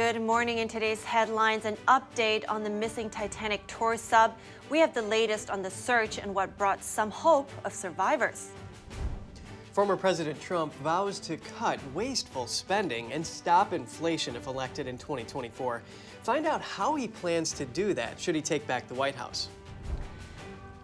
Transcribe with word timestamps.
Good 0.00 0.22
morning. 0.22 0.56
In 0.56 0.66
today's 0.66 1.04
headlines, 1.04 1.66
an 1.66 1.76
update 1.86 2.44
on 2.48 2.64
the 2.64 2.70
missing 2.70 3.10
Titanic 3.10 3.60
tour 3.66 3.98
sub. 3.98 4.34
We 4.70 4.78
have 4.78 4.94
the 4.94 5.02
latest 5.02 5.50
on 5.50 5.60
the 5.60 5.70
search 5.70 6.16
and 6.16 6.34
what 6.34 6.56
brought 6.56 6.82
some 6.82 7.10
hope 7.10 7.50
of 7.66 7.74
survivors. 7.74 8.48
Former 9.72 9.98
President 9.98 10.40
Trump 10.40 10.72
vows 10.76 11.20
to 11.20 11.36
cut 11.36 11.78
wasteful 11.92 12.46
spending 12.46 13.12
and 13.12 13.24
stop 13.24 13.74
inflation 13.74 14.36
if 14.36 14.46
elected 14.46 14.86
in 14.86 14.96
2024. 14.96 15.82
Find 16.22 16.46
out 16.46 16.62
how 16.62 16.94
he 16.94 17.06
plans 17.06 17.52
to 17.52 17.66
do 17.66 17.92
that 17.92 18.18
should 18.18 18.34
he 18.34 18.40
take 18.40 18.66
back 18.66 18.88
the 18.88 18.94
White 18.94 19.14
House. 19.14 19.50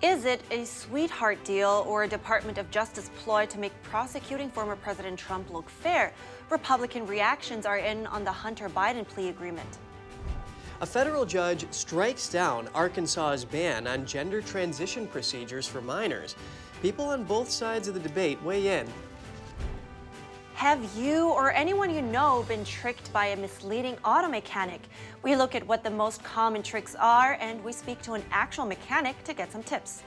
Is 0.03 0.26
it 0.26 0.43
a 0.50 0.67
sweetheart 0.67 1.43
deal 1.43 1.86
or 1.89 2.03
a 2.03 2.08
Department 2.08 2.58
of 2.58 2.71
Justice 2.71 3.11
ploy 3.17 3.46
to 3.46 3.58
make 3.58 3.72
prosecuting 3.82 4.50
former 4.50 4.76
President 4.76 5.18
Trump 5.18 5.50
look 5.50 5.71
fair? 5.71 6.12
Republican 6.50 7.07
reactions 7.07 7.67
are 7.67 7.79
in 7.79 8.07
on 8.07 8.23
the 8.23 8.31
Hunter 8.31 8.68
Biden 8.68 9.07
plea 9.07 9.29
agreement. 9.29 9.79
A 10.81 10.86
federal 10.86 11.25
judge 11.25 11.67
strikes 11.72 12.29
down 12.29 12.69
Arkansas's 12.75 13.45
ban 13.45 13.86
on 13.86 14.07
gender 14.07 14.41
transition 14.41 15.07
procedures 15.09 15.67
for 15.67 15.81
minors. 15.81 16.36
People 16.82 17.07
on 17.07 17.25
both 17.25 17.50
sides 17.50 17.89
of 17.89 17.95
the 17.95 18.00
debate 18.00 18.41
weigh 18.43 18.79
in. 18.79 18.86
Have 20.55 20.82
you 20.96 21.31
or 21.31 21.53
anyone 21.53 21.93
you 21.93 22.00
know 22.00 22.45
been 22.47 22.64
tricked 22.64 23.13
by 23.13 23.27
a 23.27 23.36
misleading 23.36 23.97
auto 24.05 24.29
mechanic? 24.29 24.81
We 25.22 25.35
look 25.35 25.55
at 25.55 25.67
what 25.67 25.83
the 25.83 25.91
most 25.91 26.22
common 26.22 26.63
tricks 26.63 26.94
are 26.94 27.36
and 27.41 27.63
we 27.64 27.72
speak 27.72 28.00
to 28.03 28.13
an 28.13 28.22
actual 28.31 28.67
mechanic 28.67 29.22
to 29.25 29.35
get 29.35 29.50
some 29.50 29.63
tips. 29.63 30.03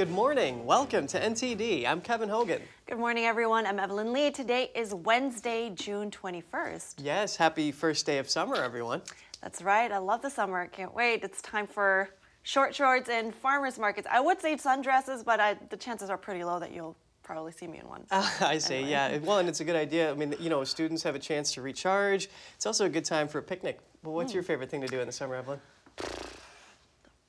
Good 0.00 0.10
morning. 0.10 0.64
Welcome 0.64 1.06
to 1.08 1.20
NTD. 1.20 1.84
I'm 1.84 2.00
Kevin 2.00 2.30
Hogan. 2.30 2.62
Good 2.86 2.96
morning, 2.96 3.26
everyone. 3.26 3.66
I'm 3.66 3.78
Evelyn 3.78 4.14
Lee. 4.14 4.30
Today 4.30 4.70
is 4.74 4.94
Wednesday, 4.94 5.68
June 5.74 6.10
21st. 6.10 6.94
Yes, 7.02 7.36
happy 7.36 7.70
first 7.70 8.06
day 8.06 8.16
of 8.16 8.30
summer, 8.30 8.56
everyone. 8.56 9.02
That's 9.42 9.60
right. 9.60 9.92
I 9.92 9.98
love 9.98 10.22
the 10.22 10.30
summer. 10.30 10.66
Can't 10.68 10.94
wait. 10.94 11.22
It's 11.22 11.42
time 11.42 11.66
for 11.66 12.08
short 12.44 12.74
shorts 12.74 13.10
and 13.10 13.34
farmers 13.34 13.78
markets. 13.78 14.08
I 14.10 14.20
would 14.20 14.40
say 14.40 14.56
sundresses, 14.56 15.22
but 15.22 15.38
I, 15.38 15.58
the 15.68 15.76
chances 15.76 16.08
are 16.08 16.16
pretty 16.16 16.44
low 16.44 16.58
that 16.60 16.72
you'll 16.72 16.96
probably 17.22 17.52
see 17.52 17.66
me 17.66 17.80
in 17.80 17.86
one. 17.86 18.06
Uh, 18.10 18.26
I 18.40 18.56
see, 18.56 18.76
anyway. 18.76 18.90
yeah. 18.90 19.18
Well, 19.18 19.36
and 19.36 19.50
it's 19.50 19.60
a 19.60 19.64
good 19.64 19.76
idea. 19.76 20.10
I 20.10 20.14
mean, 20.14 20.34
you 20.40 20.48
know, 20.48 20.64
students 20.64 21.02
have 21.02 21.14
a 21.14 21.18
chance 21.18 21.52
to 21.52 21.60
recharge. 21.60 22.30
It's 22.54 22.64
also 22.64 22.86
a 22.86 22.88
good 22.88 23.04
time 23.04 23.28
for 23.28 23.36
a 23.36 23.42
picnic. 23.42 23.80
Well, 24.02 24.14
what's 24.14 24.32
mm. 24.32 24.36
your 24.36 24.44
favorite 24.44 24.70
thing 24.70 24.80
to 24.80 24.86
do 24.86 25.00
in 25.00 25.06
the 25.06 25.12
summer, 25.12 25.34
Evelyn? 25.34 25.60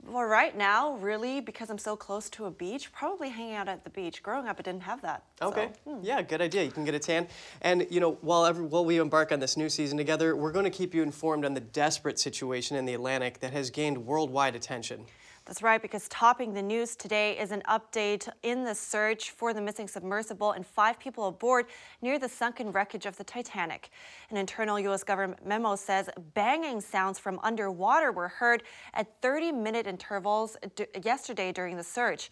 Well, 0.07 0.23
right 0.23 0.57
now, 0.57 0.95
really, 0.95 1.41
because 1.41 1.69
I'm 1.69 1.77
so 1.77 1.95
close 1.95 2.29
to 2.31 2.45
a 2.45 2.51
beach, 2.51 2.91
probably 2.91 3.29
hanging 3.29 3.55
out 3.55 3.67
at 3.67 3.83
the 3.83 3.89
beach. 3.91 4.23
Growing 4.23 4.47
up, 4.47 4.57
I 4.59 4.63
didn't 4.63 4.81
have 4.81 5.01
that. 5.03 5.23
Okay. 5.41 5.69
So, 5.85 5.91
hmm. 5.91 6.03
Yeah, 6.03 6.21
good 6.21 6.41
idea. 6.41 6.63
You 6.63 6.71
can 6.71 6.85
get 6.85 6.95
a 6.95 6.99
tan. 6.99 7.27
And, 7.61 7.85
you 7.89 7.99
know, 7.99 8.13
while, 8.21 8.45
every, 8.45 8.65
while 8.65 8.83
we 8.83 8.97
embark 8.97 9.31
on 9.31 9.39
this 9.39 9.55
new 9.55 9.69
season 9.69 9.97
together, 9.97 10.35
we're 10.35 10.51
going 10.51 10.65
to 10.65 10.71
keep 10.71 10.95
you 10.95 11.03
informed 11.03 11.45
on 11.45 11.53
the 11.53 11.61
desperate 11.61 12.19
situation 12.19 12.77
in 12.77 12.85
the 12.85 12.93
Atlantic 12.93 13.39
that 13.41 13.53
has 13.53 13.69
gained 13.69 14.05
worldwide 14.05 14.55
attention. 14.55 15.05
That's 15.45 15.63
right, 15.63 15.81
because 15.81 16.07
topping 16.07 16.53
the 16.53 16.61
news 16.61 16.95
today 16.95 17.37
is 17.37 17.51
an 17.51 17.63
update 17.67 18.29
in 18.43 18.63
the 18.63 18.75
search 18.75 19.31
for 19.31 19.53
the 19.53 19.61
missing 19.61 19.87
submersible 19.87 20.51
and 20.51 20.65
five 20.65 20.99
people 20.99 21.27
aboard 21.27 21.65
near 22.01 22.19
the 22.19 22.29
sunken 22.29 22.71
wreckage 22.71 23.07
of 23.07 23.17
the 23.17 23.23
Titanic. 23.23 23.89
An 24.29 24.37
internal 24.37 24.79
U.S. 24.79 25.03
government 25.03 25.43
memo 25.45 25.75
says 25.75 26.11
banging 26.35 26.79
sounds 26.79 27.17
from 27.17 27.39
underwater 27.41 28.11
were 28.11 28.27
heard 28.27 28.61
at 28.93 29.19
30 29.23 29.51
minute 29.51 29.87
intervals 29.87 30.57
yesterday 31.03 31.51
during 31.51 31.75
the 31.75 31.83
search. 31.83 32.29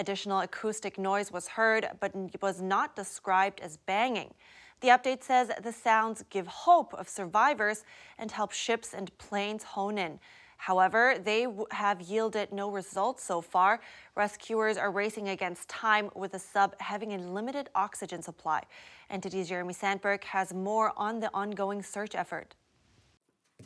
Additional 0.00 0.40
acoustic 0.40 0.98
noise 0.98 1.30
was 1.30 1.46
heard, 1.46 1.88
but 2.00 2.12
was 2.42 2.60
not 2.60 2.96
described 2.96 3.60
as 3.60 3.76
banging. 3.76 4.34
The 4.80 4.88
update 4.88 5.22
says 5.22 5.50
the 5.62 5.72
sounds 5.72 6.24
give 6.30 6.46
hope 6.46 6.92
of 6.94 7.08
survivors 7.08 7.84
and 8.18 8.30
help 8.30 8.52
ships 8.52 8.94
and 8.94 9.16
planes 9.18 9.62
hone 9.62 9.98
in. 9.98 10.20
However, 10.58 11.16
they 11.22 11.46
have 11.70 12.00
yielded 12.02 12.52
no 12.52 12.70
results 12.70 13.24
so 13.24 13.40
far. 13.40 13.80
Rescuers 14.16 14.76
are 14.76 14.90
racing 14.90 15.30
against 15.30 15.68
time 15.68 16.10
with 16.14 16.32
the 16.32 16.38
sub 16.38 16.74
having 16.80 17.14
a 17.14 17.18
limited 17.18 17.70
oxygen 17.74 18.20
supply. 18.20 18.62
NTD's 19.10 19.48
Jeremy 19.48 19.72
Sandberg 19.72 20.24
has 20.24 20.52
more 20.52 20.92
on 20.96 21.20
the 21.20 21.30
ongoing 21.32 21.82
search 21.82 22.14
effort. 22.14 22.54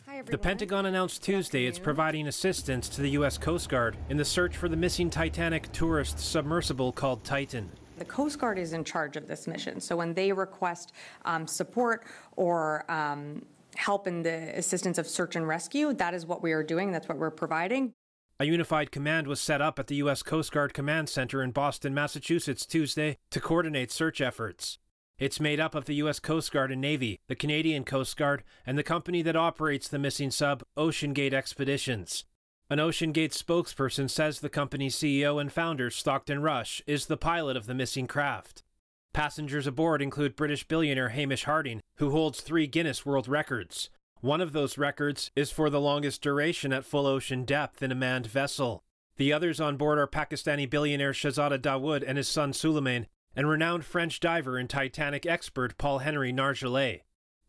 Hi, 0.06 0.22
the 0.22 0.38
Pentagon 0.38 0.86
announced 0.86 1.22
Tuesday 1.22 1.66
it's 1.66 1.78
providing 1.78 2.28
assistance 2.28 2.88
to 2.90 3.02
the 3.02 3.10
U.S. 3.10 3.38
Coast 3.38 3.68
Guard 3.68 3.96
in 4.08 4.16
the 4.16 4.24
search 4.24 4.56
for 4.56 4.68
the 4.68 4.76
missing 4.76 5.10
Titanic 5.10 5.70
tourist 5.72 6.18
submersible 6.18 6.92
called 6.92 7.24
Titan. 7.24 7.70
The 7.98 8.04
Coast 8.04 8.38
Guard 8.38 8.58
is 8.58 8.72
in 8.72 8.84
charge 8.84 9.16
of 9.16 9.28
this 9.28 9.46
mission, 9.46 9.80
so 9.80 9.96
when 9.96 10.12
they 10.12 10.32
request 10.32 10.92
um, 11.24 11.46
support 11.46 12.04
or 12.36 12.90
um, 12.90 13.44
help 13.76 14.06
in 14.06 14.22
the 14.22 14.56
assistance 14.56 14.98
of 14.98 15.06
search 15.06 15.36
and 15.36 15.46
rescue. 15.46 15.92
That 15.92 16.14
is 16.14 16.26
what 16.26 16.42
we 16.42 16.52
are 16.52 16.62
doing, 16.62 16.92
that's 16.92 17.08
what 17.08 17.18
we're 17.18 17.30
providing. 17.30 17.92
A 18.40 18.44
unified 18.44 18.90
command 18.90 19.26
was 19.26 19.40
set 19.40 19.60
up 19.60 19.78
at 19.78 19.86
the 19.86 19.96
U.S. 19.96 20.22
Coast 20.22 20.50
Guard 20.50 20.74
Command 20.74 21.08
Center 21.08 21.42
in 21.42 21.52
Boston, 21.52 21.94
Massachusetts 21.94 22.66
Tuesday 22.66 23.18
to 23.30 23.40
coordinate 23.40 23.92
search 23.92 24.20
efforts. 24.20 24.78
It's 25.18 25.38
made 25.38 25.60
up 25.60 25.76
of 25.76 25.84
the 25.84 25.94
U.S. 25.96 26.18
Coast 26.18 26.50
Guard 26.50 26.72
and 26.72 26.80
Navy, 26.80 27.20
the 27.28 27.36
Canadian 27.36 27.84
Coast 27.84 28.16
Guard, 28.16 28.42
and 28.66 28.76
the 28.76 28.82
company 28.82 29.22
that 29.22 29.36
operates 29.36 29.86
the 29.86 29.98
missing 29.98 30.32
sub, 30.32 30.64
OceanGate 30.76 31.32
Expeditions. 31.32 32.24
An 32.68 32.78
OceanGate 32.78 33.30
spokesperson 33.30 34.10
says 34.10 34.40
the 34.40 34.48
company's 34.48 34.96
CEO 34.96 35.40
and 35.40 35.52
founder, 35.52 35.90
Stockton 35.90 36.42
Rush, 36.42 36.82
is 36.86 37.06
the 37.06 37.16
pilot 37.16 37.56
of 37.56 37.66
the 37.66 37.74
missing 37.74 38.06
craft. 38.06 38.64
Passengers 39.12 39.66
aboard 39.66 40.00
include 40.00 40.36
British 40.36 40.66
billionaire 40.66 41.10
Hamish 41.10 41.44
Harding, 41.44 41.82
who 41.96 42.10
holds 42.10 42.40
three 42.40 42.66
Guinness 42.66 43.04
World 43.04 43.28
Records. 43.28 43.90
One 44.22 44.40
of 44.40 44.52
those 44.52 44.78
records 44.78 45.30
is 45.36 45.50
for 45.50 45.68
the 45.68 45.80
longest 45.80 46.22
duration 46.22 46.72
at 46.72 46.84
full 46.84 47.06
ocean 47.06 47.44
depth 47.44 47.82
in 47.82 47.92
a 47.92 47.96
manned 47.96 48.26
vessel. 48.26 48.84
The 49.16 49.32
others 49.32 49.60
on 49.60 49.76
board 49.76 49.98
are 49.98 50.06
Pakistani 50.06 50.68
billionaire 50.68 51.12
Shahzada 51.12 51.58
Dawood 51.58 52.02
and 52.06 52.16
his 52.16 52.28
son 52.28 52.52
Suleman, 52.52 53.06
and 53.36 53.48
renowned 53.48 53.84
French 53.84 54.18
diver 54.18 54.56
and 54.56 54.70
Titanic 54.70 55.26
expert 55.26 55.76
Paul 55.76 55.98
Henri 55.98 56.32
Nargeolet. 56.32 57.00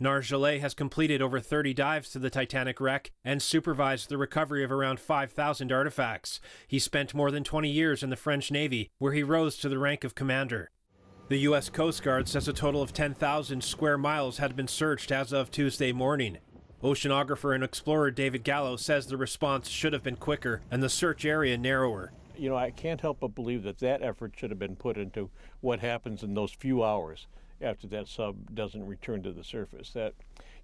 Nargeolet 0.02 0.60
has 0.60 0.74
completed 0.74 1.22
over 1.22 1.40
30 1.40 1.74
dives 1.74 2.10
to 2.10 2.20
the 2.20 2.30
Titanic 2.30 2.82
wreck 2.82 3.12
and 3.24 3.42
supervised 3.42 4.10
the 4.10 4.18
recovery 4.18 4.64
of 4.64 4.72
around 4.72 5.00
5,000 5.00 5.72
artifacts. 5.72 6.42
He 6.68 6.80
spent 6.80 7.14
more 7.14 7.32
than 7.32 7.46
20 7.46 7.70
years 7.70 8.04
in 8.04 8.10
the 8.10 8.18
French 8.18 8.52
Navy, 8.52 8.90
where 8.98 9.14
he 9.14 9.24
rose 9.24 9.56
to 9.58 9.70
the 9.70 9.80
rank 9.80 10.04
of 10.04 10.16
commander. 10.16 10.72
The 11.34 11.40
U.S. 11.40 11.68
Coast 11.68 12.04
Guard 12.04 12.30
says 12.30 12.48
a 12.48 12.54
total 12.54 12.84
of 12.84 12.94
10,000 12.94 13.64
square 13.64 13.98
miles 13.98 14.38
had 14.38 14.56
been 14.56 14.68
searched 14.68 15.12
as 15.12 15.34
of 15.34 15.50
Tuesday 15.50 15.92
morning. 15.92 16.38
Oceanographer 16.84 17.56
and 17.56 17.64
explorer 17.64 18.12
David 18.12 18.44
Gallo 18.44 18.76
says 18.76 19.08
the 19.08 19.18
response 19.18 19.68
should 19.68 19.94
have 19.94 20.04
been 20.04 20.16
quicker 20.16 20.62
and 20.70 20.84
the 20.84 20.92
search 20.92 21.26
area 21.26 21.58
narrower. 21.58 22.14
You 22.38 22.52
know, 22.52 22.56
I 22.56 22.70
can't 22.70 23.02
help 23.02 23.22
but 23.22 23.34
believe 23.34 23.64
that 23.64 23.80
that 23.80 24.04
effort 24.04 24.36
should 24.38 24.52
have 24.52 24.60
been 24.60 24.76
put 24.76 24.96
into 24.96 25.32
what 25.60 25.80
happens 25.80 26.22
in 26.22 26.36
those 26.36 26.52
few 26.52 26.84
hours 26.84 27.26
after 27.60 27.88
that 27.88 28.08
sub 28.08 28.54
doesn't 28.54 28.86
return 28.86 29.24
to 29.24 29.32
the 29.32 29.44
surface. 29.44 29.90
That 29.90 30.14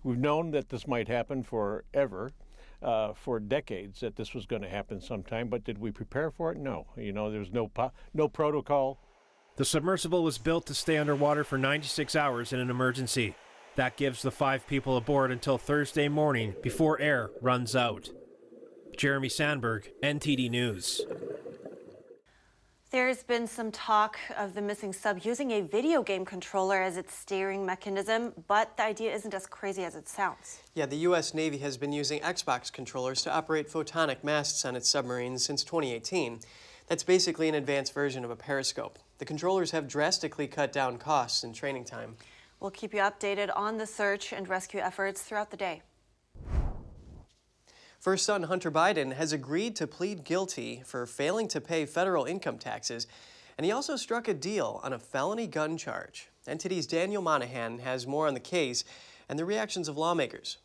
we've 0.03 0.19
known 0.19 0.51
that 0.51 0.69
this 0.69 0.85
might 0.87 1.07
happen 1.07 1.41
forever, 1.41 2.31
uh, 2.83 3.13
for 3.13 3.39
decades 3.39 4.01
that 4.01 4.17
this 4.17 4.35
was 4.35 4.45
going 4.45 4.61
to 4.61 4.69
happen 4.69 5.01
sometime. 5.01 5.47
But 5.47 5.63
did 5.63 5.79
we 5.79 5.89
prepare 5.89 6.29
for 6.29 6.51
it? 6.51 6.59
No. 6.59 6.85
You 6.95 7.11
know, 7.11 7.31
there's 7.31 7.51
no 7.51 7.69
po- 7.69 7.91
no 8.13 8.27
protocol. 8.27 8.99
The 9.59 9.65
submersible 9.65 10.23
was 10.23 10.37
built 10.37 10.65
to 10.67 10.73
stay 10.73 10.95
underwater 10.95 11.43
for 11.43 11.57
96 11.57 12.15
hours 12.15 12.53
in 12.53 12.61
an 12.61 12.69
emergency. 12.69 13.35
That 13.75 13.97
gives 13.97 14.21
the 14.21 14.31
five 14.31 14.65
people 14.67 14.95
aboard 14.95 15.31
until 15.31 15.57
Thursday 15.57 16.07
morning 16.07 16.55
before 16.63 16.97
air 17.01 17.31
runs 17.41 17.75
out. 17.75 18.09
Jeremy 18.95 19.27
Sandberg, 19.27 19.91
NTD 20.01 20.49
News. 20.49 21.01
There's 22.91 23.21
been 23.23 23.47
some 23.47 23.69
talk 23.69 24.17
of 24.37 24.53
the 24.53 24.61
missing 24.61 24.93
sub 24.93 25.25
using 25.25 25.51
a 25.51 25.59
video 25.59 26.03
game 26.03 26.23
controller 26.23 26.81
as 26.81 26.95
its 26.95 27.13
steering 27.13 27.65
mechanism, 27.65 28.31
but 28.47 28.77
the 28.77 28.83
idea 28.83 29.13
isn't 29.13 29.33
as 29.33 29.45
crazy 29.45 29.83
as 29.83 29.93
it 29.93 30.07
sounds. 30.07 30.61
Yeah, 30.73 30.85
the 30.85 30.99
U.S. 30.99 31.33
Navy 31.33 31.57
has 31.57 31.75
been 31.75 31.91
using 31.91 32.21
Xbox 32.21 32.71
controllers 32.71 33.23
to 33.23 33.33
operate 33.33 33.69
photonic 33.69 34.23
masts 34.23 34.63
on 34.63 34.77
its 34.77 34.89
submarines 34.89 35.43
since 35.43 35.65
2018. 35.65 36.39
That's 36.87 37.03
basically 37.03 37.49
an 37.49 37.55
advanced 37.55 37.93
version 37.93 38.23
of 38.23 38.31
a 38.31 38.37
periscope. 38.37 38.97
The 39.19 39.25
controllers 39.25 39.71
have 39.71 39.87
drastically 39.87 40.47
cut 40.47 40.71
down 40.71 40.97
costs 40.97 41.43
and 41.43 41.53
training 41.53 41.83
time. 41.85 42.15
We'll 42.59 42.71
keep 42.71 42.93
you 42.93 43.01
updated 43.01 43.49
on 43.55 43.77
the 43.77 43.85
search 43.85 44.33
and 44.33 44.47
rescue 44.49 44.79
efforts 44.79 45.21
throughout 45.21 45.51
the 45.51 45.57
day. 45.57 45.81
First 47.99 48.25
son 48.25 48.43
Hunter 48.43 48.71
Biden 48.71 49.13
has 49.13 49.33
agreed 49.33 49.75
to 49.75 49.85
plead 49.85 50.23
guilty 50.23 50.81
for 50.85 51.05
failing 51.05 51.49
to 51.49 51.59
pay 51.59 51.85
federal 51.85 52.23
income 52.23 52.57
taxes, 52.57 53.07
and 53.57 53.65
he 53.65 53.73
also 53.73 53.97
struck 53.97 54.29
a 54.29 54.33
deal 54.33 54.79
on 54.83 54.93
a 54.93 54.99
felony 54.99 55.47
gun 55.47 55.77
charge. 55.77 56.29
NTD's 56.47 56.87
Daniel 56.87 57.21
Monahan 57.21 57.79
has 57.79 58.07
more 58.07 58.25
on 58.25 58.33
the 58.33 58.39
case 58.39 58.85
and 59.27 59.37
the 59.37 59.45
reactions 59.45 59.89
of 59.89 59.97
lawmakers. 59.97 60.57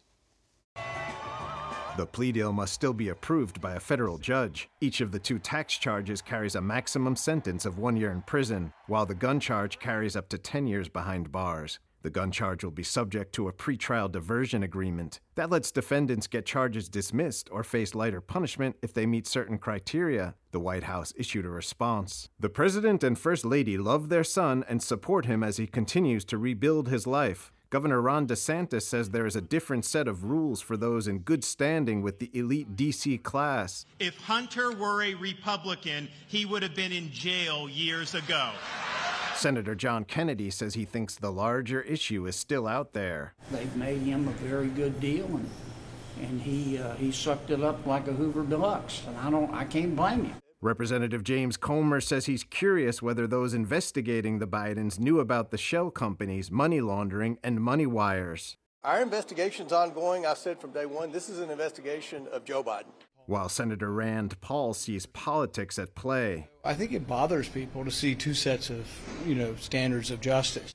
The 1.96 2.06
plea 2.06 2.32
deal 2.32 2.52
must 2.52 2.73
still 2.73 2.93
be 2.93 3.11
approved 3.11 3.61
by 3.61 3.75
a 3.75 3.81
federal 3.81 4.19
judge. 4.19 4.69
Each 4.81 5.00
of 5.00 5.12
the 5.12 5.20
two 5.20 5.38
tax 5.38 5.79
charges 5.79 6.20
carries 6.20 6.56
a 6.56 6.61
maximum 6.61 7.14
sentence 7.14 7.64
of 7.64 7.79
one 7.79 7.96
year 7.96 8.11
in 8.11 8.23
prison, 8.23 8.73
while 8.88 9.06
the 9.06 9.14
gun 9.14 9.38
charge 9.38 9.79
carries 9.79 10.17
up 10.17 10.29
to 10.31 10.38
10 10.38 10.67
years 10.67 10.88
behind 10.88 11.31
bars. 11.31 11.79
The 12.02 12.11
gun 12.11 12.32
charge 12.32 12.64
will 12.64 12.73
be 12.73 12.82
subject 12.82 13.32
to 13.37 13.46
a 13.46 13.52
pretrial 13.52 14.11
diversion 14.11 14.64
agreement. 14.64 15.20
That 15.37 15.50
lets 15.50 15.70
defendants 15.70 16.26
get 16.26 16.44
charges 16.44 16.88
dismissed 16.88 17.49
or 17.52 17.62
face 17.62 17.94
lighter 17.94 18.20
punishment 18.20 18.75
if 18.82 18.93
they 18.93 19.06
meet 19.06 19.29
certain 19.29 19.56
criteria. 19.56 20.35
The 20.50 20.61
White 20.61 20.85
House 20.85 21.14
issued 21.17 21.46
a 21.46 21.49
response. 21.49 22.29
The 22.38 22.50
President 22.50 23.05
and 23.05 23.17
First 23.17 23.46
Lady 23.46 23.79
love 23.79 24.08
their 24.08 24.25
son 24.25 24.64
and 24.69 24.82
support 24.82 25.26
him 25.26 25.44
as 25.44 25.56
he 25.56 25.67
continues 25.69 26.26
to 26.26 26.38
rebuild 26.38 26.88
his 26.88 27.06
life. 27.06 27.53
Governor 27.74 28.00
Ron 28.00 28.28
DeSantis 28.28 28.82
says 28.82 29.10
there 29.10 29.26
is 29.26 29.34
a 29.34 29.40
different 29.40 29.84
set 29.84 30.06
of 30.06 30.22
rules 30.22 30.60
for 30.60 30.76
those 30.76 31.08
in 31.08 31.18
good 31.18 31.42
standing 31.42 32.02
with 32.02 32.20
the 32.20 32.30
elite 32.32 32.76
DC 32.76 33.20
class. 33.24 33.84
If 33.98 34.16
Hunter 34.20 34.70
were 34.70 35.02
a 35.02 35.14
Republican, 35.14 36.06
he 36.28 36.44
would 36.44 36.62
have 36.62 36.76
been 36.76 36.92
in 36.92 37.10
jail 37.10 37.68
years 37.68 38.14
ago. 38.14 38.52
Senator 39.34 39.74
John 39.74 40.04
Kennedy 40.04 40.50
says 40.50 40.74
he 40.74 40.84
thinks 40.84 41.16
the 41.16 41.32
larger 41.32 41.82
issue 41.82 42.28
is 42.28 42.36
still 42.36 42.68
out 42.68 42.92
there. 42.92 43.34
They've 43.50 43.74
made 43.74 44.02
him 44.02 44.28
a 44.28 44.32
very 44.34 44.68
good 44.68 45.00
deal, 45.00 45.26
and 45.26 45.50
and 46.22 46.40
he 46.42 46.78
uh, 46.78 46.94
he 46.94 47.10
sucked 47.10 47.50
it 47.50 47.64
up 47.64 47.84
like 47.86 48.06
a 48.06 48.12
Hoover 48.12 48.44
Deluxe, 48.44 49.02
and 49.08 49.16
I 49.16 49.30
don't 49.30 49.52
I 49.52 49.64
can't 49.64 49.96
blame 49.96 50.26
him. 50.26 50.36
Representative 50.64 51.22
James 51.22 51.58
Comer 51.58 52.00
says 52.00 52.25
he's 52.25 52.43
curious 52.43 53.02
whether 53.02 53.26
those 53.26 53.52
investigating 53.52 54.38
the 54.38 54.46
Bidens 54.46 54.99
knew 54.99 55.20
about 55.20 55.50
the 55.50 55.58
shell 55.58 55.90
companies, 55.90 56.50
money 56.50 56.81
laundering, 56.81 57.37
and 57.44 57.61
money 57.61 57.84
wires. 57.84 58.56
Our 58.82 59.02
investigation's 59.02 59.75
ongoing. 59.75 60.25
I 60.25 60.32
said 60.32 60.58
from 60.58 60.70
day 60.70 60.87
one, 60.87 61.12
this 61.12 61.28
is 61.28 61.40
an 61.40 61.50
investigation 61.50 62.26
of 62.32 62.46
Joe 62.46 62.64
Biden. 62.64 62.94
While 63.26 63.50
Senator 63.50 63.93
Rand 63.93 64.40
Paul 64.40 64.72
sees 64.72 65.05
politics 65.05 65.78
at 65.78 65.94
play. 65.94 66.49
I 66.64 66.72
think 66.72 66.93
it 66.93 67.06
bothers 67.06 67.46
people 67.46 67.84
to 67.84 67.90
see 67.90 68.14
two 68.14 68.32
sets 68.32 68.70
of, 68.70 68.87
you 69.26 69.34
know, 69.34 69.56
standards 69.56 70.10
of 70.10 70.22
justice. 70.22 70.75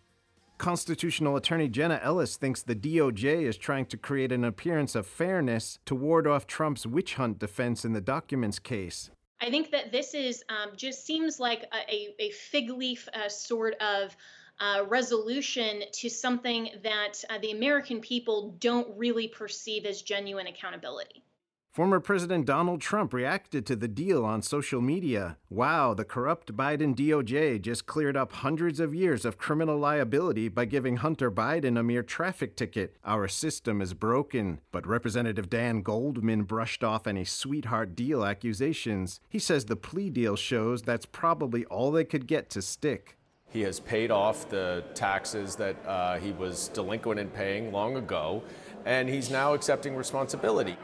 Constitutional 0.59 1.35
attorney 1.35 1.67
Jenna 1.67 1.99
Ellis 2.03 2.37
thinks 2.37 2.61
the 2.61 2.75
DOJ 2.75 3.41
is 3.41 3.57
trying 3.57 3.87
to 3.87 3.97
create 3.97 4.31
an 4.31 4.43
appearance 4.43 4.93
of 4.93 5.07
fairness 5.07 5.79
to 5.87 5.95
ward 5.95 6.27
off 6.27 6.45
Trump's 6.45 6.85
witch 6.85 7.15
hunt 7.15 7.39
defense 7.39 7.83
in 7.83 7.93
the 7.93 8.01
documents 8.01 8.59
case. 8.59 9.09
I 9.41 9.49
think 9.49 9.71
that 9.71 9.91
this 9.91 10.13
is 10.13 10.43
um, 10.49 10.71
just 10.75 11.05
seems 11.05 11.39
like 11.39 11.65
a, 11.73 12.13
a, 12.19 12.31
fig 12.31 12.69
leaf 12.69 13.07
uh, 13.13 13.29
sort 13.29 13.75
of 13.75 14.15
uh, 14.59 14.83
resolution 14.87 15.83
to 15.93 16.09
something 16.09 16.69
that 16.83 17.23
uh, 17.29 17.37
the 17.37 17.51
American 17.51 18.01
people 18.01 18.55
don't 18.59 18.97
really 18.97 19.29
perceive 19.29 19.85
as 19.85 20.01
genuine 20.01 20.47
accountability. 20.47 21.23
Former 21.71 21.99
President 21.99 22.47
Donald 22.47 22.81
Trump 22.81 23.13
reacted 23.13 23.63
to 23.67 23.75
the 23.75 23.87
deal 23.87 24.25
on 24.25 24.41
social 24.41 24.81
media. 24.81 25.37
Wow, 25.51 25.93
the 25.93 26.03
corrupt 26.03 26.57
Biden 26.57 26.95
DOJ 26.95 27.61
just 27.61 27.85
cleared 27.85 28.17
up 28.17 28.33
hundreds 28.33 28.79
of 28.79 28.95
years 28.95 29.23
of 29.23 29.37
criminal 29.37 29.77
liability 29.77 30.49
by 30.49 30.65
giving 30.65 30.97
Hunter 30.97 31.29
Biden 31.29 31.79
a 31.79 31.83
mere 31.83 32.01
traffic 32.01 32.55
ticket. 32.55 32.97
Our 33.05 33.27
system 33.27 33.83
is 33.83 33.93
broken. 33.93 34.61
But 34.71 34.87
Representative 34.87 35.47
Dan 35.47 35.83
Goldman 35.83 36.43
brushed 36.43 36.83
off 36.83 37.05
any 37.05 37.23
sweetheart 37.23 37.95
deal 37.95 38.25
accusations. 38.25 39.19
He 39.29 39.37
says 39.37 39.65
the 39.65 39.75
plea 39.75 40.09
deal 40.09 40.35
shows 40.35 40.81
that's 40.81 41.05
probably 41.05 41.65
all 41.65 41.91
they 41.91 42.03
could 42.03 42.25
get 42.25 42.49
to 42.49 42.63
stick. 42.63 43.15
He 43.51 43.61
has 43.61 43.79
paid 43.79 44.09
off 44.09 44.49
the 44.49 44.83
taxes 44.95 45.55
that 45.57 45.75
uh, 45.85 46.17
he 46.17 46.31
was 46.31 46.69
delinquent 46.69 47.19
in 47.19 47.29
paying 47.29 47.71
long 47.71 47.95
ago, 47.95 48.43
and 48.85 49.07
he's 49.07 49.29
now 49.29 49.53
accepting 49.53 49.95
responsibility. 49.95 50.75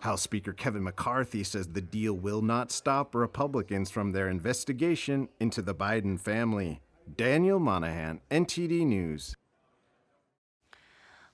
House 0.00 0.22
Speaker 0.22 0.52
Kevin 0.52 0.82
McCarthy 0.82 1.44
says 1.44 1.68
the 1.68 1.80
deal 1.80 2.14
will 2.14 2.40
not 2.40 2.72
stop 2.72 3.14
Republicans 3.14 3.90
from 3.90 4.12
their 4.12 4.28
investigation 4.28 5.28
into 5.38 5.60
the 5.60 5.74
Biden 5.74 6.18
family. 6.18 6.80
Daniel 7.16 7.58
Monahan, 7.58 8.20
NTD 8.30 8.86
News. 8.86 9.34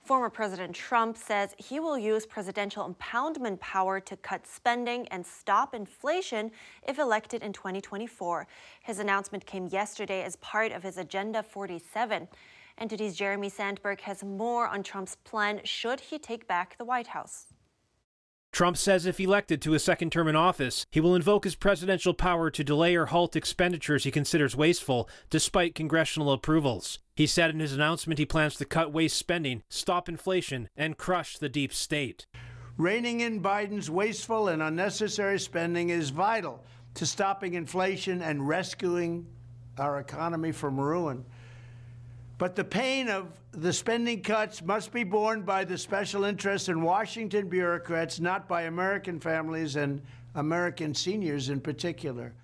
Former 0.03 0.29
President 0.29 0.73
Trump 0.73 1.17
says 1.17 1.53
he 1.57 1.79
will 1.79 1.97
use 1.97 2.25
presidential 2.25 2.93
impoundment 2.93 3.59
power 3.59 3.99
to 3.99 4.15
cut 4.17 4.47
spending 4.47 5.07
and 5.09 5.25
stop 5.25 5.73
inflation 5.73 6.51
if 6.87 6.97
elected 6.97 7.43
in 7.43 7.51
2024. 7.51 8.47
His 8.83 8.99
announcement 8.99 9.45
came 9.45 9.67
yesterday 9.67 10.23
as 10.23 10.37
part 10.37 10.71
of 10.71 10.83
his 10.83 10.97
Agenda 10.97 11.43
47. 11.43 12.27
NTD's 12.81 13.15
Jeremy 13.15 13.49
Sandberg 13.49 13.99
has 14.01 14.23
more 14.23 14.67
on 14.67 14.83
Trump's 14.83 15.15
plan 15.15 15.59
should 15.63 15.99
he 15.99 16.17
take 16.17 16.47
back 16.47 16.77
the 16.77 16.85
White 16.85 17.07
House. 17.07 17.47
Trump 18.51 18.77
says 18.77 19.05
if 19.05 19.19
elected 19.19 19.61
to 19.61 19.73
a 19.73 19.79
second 19.79 20.11
term 20.11 20.27
in 20.27 20.35
office, 20.35 20.85
he 20.89 20.99
will 20.99 21.15
invoke 21.15 21.43
his 21.43 21.55
presidential 21.55 22.13
power 22.13 22.49
to 22.49 22.63
delay 22.63 22.95
or 22.95 23.07
halt 23.07 23.35
expenditures 23.35 24.03
he 24.03 24.11
considers 24.11 24.55
wasteful, 24.55 25.07
despite 25.29 25.75
congressional 25.75 26.31
approvals. 26.31 26.99
He 27.15 27.27
said 27.27 27.51
in 27.51 27.59
his 27.59 27.73
announcement 27.73 28.19
he 28.19 28.25
plans 28.25 28.55
to 28.55 28.65
cut 28.65 28.93
waste 28.93 29.17
spending, 29.17 29.63
stop 29.69 30.09
inflation, 30.09 30.69
and 30.75 30.97
crush 30.97 31.37
the 31.37 31.49
deep 31.49 31.73
state. 31.73 32.25
Reining 32.77 33.21
in 33.21 33.41
Biden's 33.41 33.89
wasteful 33.89 34.47
and 34.49 34.61
unnecessary 34.61 35.39
spending 35.39 35.89
is 35.89 36.11
vital 36.11 36.63
to 36.93 37.05
stopping 37.05 37.55
inflation 37.55 38.21
and 38.21 38.47
rescuing 38.47 39.25
our 39.79 39.99
economy 39.99 40.51
from 40.51 40.79
ruin. 40.79 41.25
But 42.37 42.55
the 42.55 42.63
pain 42.63 43.09
of 43.09 43.27
the 43.57 43.73
spending 43.73 44.21
cuts 44.21 44.61
must 44.61 44.91
be 44.91 45.03
borne 45.03 45.41
by 45.41 45.65
the 45.65 45.79
special 45.79 46.23
interests 46.23 46.69
and 46.69 46.83
Washington 46.83 47.49
bureaucrats, 47.49 48.19
not 48.19 48.47
by 48.47 48.63
American 48.63 49.19
families 49.19 49.75
and 49.75 49.99
American 50.35 50.93
seniors 50.93 51.49
in 51.49 51.59
particular. 51.59 52.35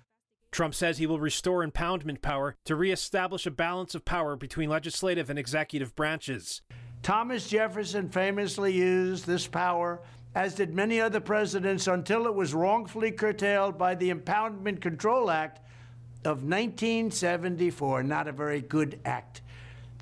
Trump 0.50 0.74
says 0.74 0.98
he 0.98 1.06
will 1.06 1.20
restore 1.20 1.64
impoundment 1.64 2.20
power 2.20 2.56
to 2.64 2.74
reestablish 2.74 3.46
a 3.46 3.52
balance 3.52 3.94
of 3.94 4.04
power 4.04 4.34
between 4.34 4.68
legislative 4.68 5.30
and 5.30 5.38
executive 5.38 5.94
branches. 5.94 6.62
Thomas 7.04 7.48
Jefferson 7.48 8.08
famously 8.08 8.72
used 8.72 9.24
this 9.24 9.46
power, 9.46 10.00
as 10.34 10.56
did 10.56 10.74
many 10.74 11.00
other 11.00 11.20
presidents, 11.20 11.86
until 11.86 12.26
it 12.26 12.34
was 12.34 12.54
wrongfully 12.54 13.12
curtailed 13.12 13.78
by 13.78 13.94
the 13.94 14.10
Impoundment 14.10 14.80
Control 14.80 15.30
Act 15.30 15.60
of 16.24 16.42
1974. 16.42 18.02
Not 18.02 18.26
a 18.26 18.32
very 18.32 18.60
good 18.60 18.98
act. 19.04 19.42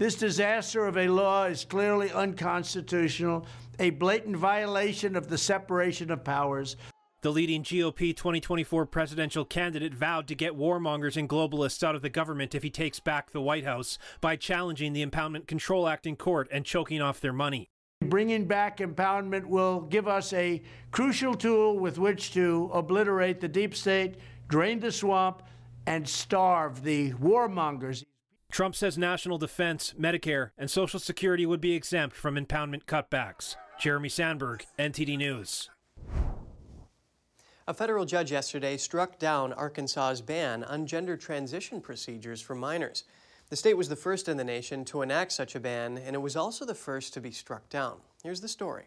This 0.03 0.17
disaster 0.17 0.85
of 0.85 0.97
a 0.97 1.07
law 1.07 1.45
is 1.45 1.65
clearly 1.65 2.11
unconstitutional, 2.11 3.47
a 3.79 3.91
blatant 3.91 4.37
violation 4.37 5.15
of 5.15 5.29
the 5.29 5.39
separation 5.39 6.11
of 6.11 6.25
powers. 6.25 6.75
The 7.21 7.31
leading 7.31 7.63
GOP 7.63 8.17
2024 8.17 8.85
presidential 8.87 9.45
candidate 9.45 9.95
vowed 9.95 10.27
to 10.27 10.35
get 10.35 10.57
warmongers 10.57 11.17
and 11.17 11.29
globalists 11.29 11.85
out 11.85 11.95
of 11.95 12.03
the 12.03 12.09
government 12.09 12.53
if 12.53 12.65
he 12.65 12.69
takes 12.69 12.99
back 12.99 13.31
the 13.31 13.41
White 13.41 13.65
House 13.65 13.97
by 14.21 14.35
challenging 14.35 14.93
the 14.93 15.07
Impoundment 15.07 15.47
Control 15.47 15.87
Act 15.87 16.05
in 16.05 16.17
court 16.17 16.49
and 16.51 16.65
choking 16.65 17.01
off 17.01 17.21
their 17.21 17.33
money. 17.33 17.71
Bringing 18.01 18.47
back 18.47 18.79
impoundment 18.79 19.47
will 19.47 19.83
give 19.83 20.09
us 20.09 20.33
a 20.33 20.63
crucial 20.91 21.35
tool 21.35 21.79
with 21.79 22.01
which 22.01 22.33
to 22.33 22.69
obliterate 22.75 23.41
the 23.41 23.47
deep 23.47 23.73
state, 23.73 24.17
drain 24.49 24.81
the 24.81 24.91
swamp, 24.91 25.45
and 25.87 26.09
starve 26.09 26.83
the 26.83 27.13
warmongers. 27.13 28.03
Trump 28.53 28.77
says 28.77 28.99
national 28.99 29.39
defense, 29.39 29.95
Medicare, 29.99 30.51
and 30.59 30.71
Social 30.71 31.01
Security 31.01 31.47
would 31.47 31.61
be 31.61 31.73
exempt 31.73 32.15
from 32.15 32.35
impoundment 32.35 32.85
cutbacks. 32.85 33.57
Jeremy 33.81 34.11
Sandberg, 34.11 34.67
NTD 34.79 35.17
News. 35.17 35.71
A 37.67 37.73
federal 37.73 38.05
judge 38.05 38.31
yesterday 38.31 38.77
struck 38.77 39.19
down 39.19 39.55
Arkansas's 39.55 40.21
ban 40.21 40.65
on 40.65 40.87
gender 40.87 41.17
transition 41.17 41.81
procedures 41.81 42.43
for 42.43 42.55
minors. 42.55 43.05
The 43.49 43.57
state 43.57 43.79
was 43.79 43.89
the 43.89 43.97
first 43.97 44.29
in 44.29 44.37
the 44.37 44.45
nation 44.45 44.85
to 44.87 45.01
enact 45.01 45.33
such 45.33 45.55
a 45.55 45.61
ban, 45.61 45.97
and 45.97 46.15
it 46.15 46.21
was 46.21 46.37
also 46.37 46.67
the 46.67 46.75
first 46.75 47.15
to 47.15 47.23
be 47.23 47.31
struck 47.31 47.71
down. 47.71 48.01
Here's 48.23 48.43
the 48.43 48.49
story. 48.49 48.85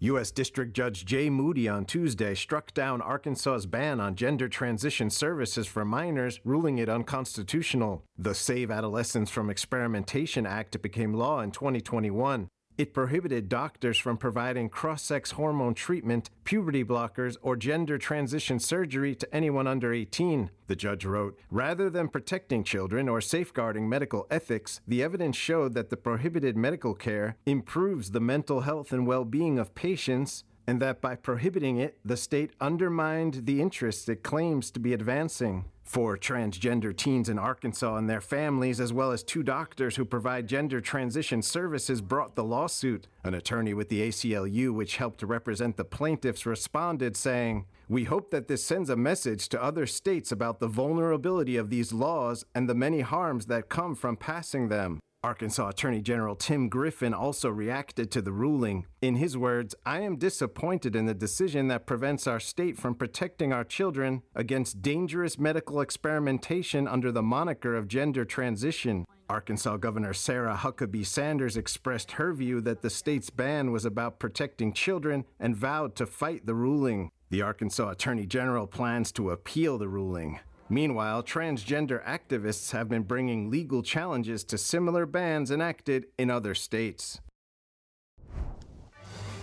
U.S. 0.00 0.30
District 0.30 0.74
Judge 0.74 1.06
Jay 1.06 1.30
Moody 1.30 1.68
on 1.68 1.86
Tuesday 1.86 2.34
struck 2.34 2.74
down 2.74 3.00
Arkansas's 3.00 3.64
ban 3.64 3.98
on 3.98 4.14
gender 4.14 4.46
transition 4.46 5.08
services 5.08 5.66
for 5.66 5.86
minors, 5.86 6.38
ruling 6.44 6.76
it 6.76 6.90
unconstitutional. 6.90 8.04
The 8.18 8.34
Save 8.34 8.70
Adolescents 8.70 9.30
from 9.30 9.48
Experimentation 9.48 10.44
Act 10.44 10.82
became 10.82 11.14
law 11.14 11.40
in 11.40 11.50
2021. 11.50 12.48
It 12.78 12.92
prohibited 12.92 13.48
doctors 13.48 13.96
from 13.96 14.18
providing 14.18 14.68
cross 14.68 15.02
sex 15.02 15.30
hormone 15.30 15.72
treatment, 15.72 16.28
puberty 16.44 16.84
blockers, 16.84 17.38
or 17.40 17.56
gender 17.56 17.96
transition 17.96 18.58
surgery 18.58 19.14
to 19.14 19.34
anyone 19.34 19.66
under 19.66 19.94
18. 19.94 20.50
The 20.66 20.76
judge 20.76 21.06
wrote 21.06 21.38
Rather 21.50 21.88
than 21.88 22.08
protecting 22.08 22.64
children 22.64 23.08
or 23.08 23.22
safeguarding 23.22 23.88
medical 23.88 24.26
ethics, 24.30 24.82
the 24.86 25.02
evidence 25.02 25.36
showed 25.36 25.72
that 25.72 25.88
the 25.88 25.96
prohibited 25.96 26.54
medical 26.54 26.94
care 26.94 27.38
improves 27.46 28.10
the 28.10 28.20
mental 28.20 28.60
health 28.60 28.92
and 28.92 29.06
well 29.06 29.24
being 29.24 29.58
of 29.58 29.74
patients, 29.74 30.44
and 30.66 30.82
that 30.82 31.00
by 31.00 31.14
prohibiting 31.14 31.76
it, 31.76 31.98
the 32.04 32.16
state 32.16 32.52
undermined 32.60 33.46
the 33.46 33.60
interests 33.60 34.08
it 34.08 34.22
claims 34.22 34.70
to 34.72 34.80
be 34.80 34.92
advancing. 34.92 35.64
For 35.86 36.16
transgender 36.16 36.94
teens 36.94 37.28
in 37.28 37.38
Arkansas 37.38 37.94
and 37.94 38.10
their 38.10 38.20
families, 38.20 38.80
as 38.80 38.92
well 38.92 39.12
as 39.12 39.22
two 39.22 39.44
doctors 39.44 39.94
who 39.94 40.04
provide 40.04 40.48
gender 40.48 40.80
transition 40.80 41.42
services, 41.42 42.00
brought 42.00 42.34
the 42.34 42.42
lawsuit. 42.42 43.06
An 43.22 43.34
attorney 43.34 43.72
with 43.72 43.88
the 43.88 44.08
ACLU, 44.08 44.74
which 44.74 44.96
helped 44.96 45.20
to 45.20 45.26
represent 45.28 45.76
the 45.76 45.84
plaintiffs, 45.84 46.44
responded 46.44 47.16
saying, 47.16 47.66
We 47.88 48.02
hope 48.02 48.32
that 48.32 48.48
this 48.48 48.64
sends 48.64 48.90
a 48.90 48.96
message 48.96 49.48
to 49.50 49.62
other 49.62 49.86
states 49.86 50.32
about 50.32 50.58
the 50.58 50.66
vulnerability 50.66 51.56
of 51.56 51.70
these 51.70 51.92
laws 51.92 52.44
and 52.52 52.68
the 52.68 52.74
many 52.74 53.02
harms 53.02 53.46
that 53.46 53.68
come 53.68 53.94
from 53.94 54.16
passing 54.16 54.68
them. 54.68 54.98
Arkansas 55.26 55.70
Attorney 55.70 56.02
General 56.02 56.36
Tim 56.36 56.68
Griffin 56.68 57.12
also 57.12 57.48
reacted 57.48 58.12
to 58.12 58.22
the 58.22 58.30
ruling. 58.30 58.86
In 59.02 59.16
his 59.16 59.36
words, 59.36 59.74
I 59.84 60.02
am 60.02 60.18
disappointed 60.18 60.94
in 60.94 61.06
the 61.06 61.14
decision 61.14 61.66
that 61.66 61.84
prevents 61.84 62.28
our 62.28 62.38
state 62.38 62.78
from 62.78 62.94
protecting 62.94 63.52
our 63.52 63.64
children 63.64 64.22
against 64.36 64.82
dangerous 64.82 65.36
medical 65.36 65.80
experimentation 65.80 66.86
under 66.86 67.10
the 67.10 67.24
moniker 67.24 67.74
of 67.74 67.88
gender 67.88 68.24
transition. 68.24 69.04
Arkansas 69.28 69.78
Governor 69.78 70.14
Sarah 70.14 70.54
Huckabee 70.54 71.04
Sanders 71.04 71.56
expressed 71.56 72.12
her 72.12 72.32
view 72.32 72.60
that 72.60 72.82
the 72.82 72.88
state's 72.88 73.28
ban 73.28 73.72
was 73.72 73.84
about 73.84 74.20
protecting 74.20 74.72
children 74.72 75.24
and 75.40 75.56
vowed 75.56 75.96
to 75.96 76.06
fight 76.06 76.46
the 76.46 76.54
ruling. 76.54 77.10
The 77.30 77.42
Arkansas 77.42 77.90
Attorney 77.90 78.26
General 78.26 78.68
plans 78.68 79.10
to 79.12 79.32
appeal 79.32 79.76
the 79.76 79.88
ruling. 79.88 80.38
Meanwhile, 80.68 81.22
transgender 81.22 82.04
activists 82.04 82.72
have 82.72 82.88
been 82.88 83.02
bringing 83.02 83.50
legal 83.50 83.82
challenges 83.82 84.42
to 84.44 84.58
similar 84.58 85.06
bans 85.06 85.50
enacted 85.50 86.06
in 86.18 86.28
other 86.28 86.54
states. 86.54 87.20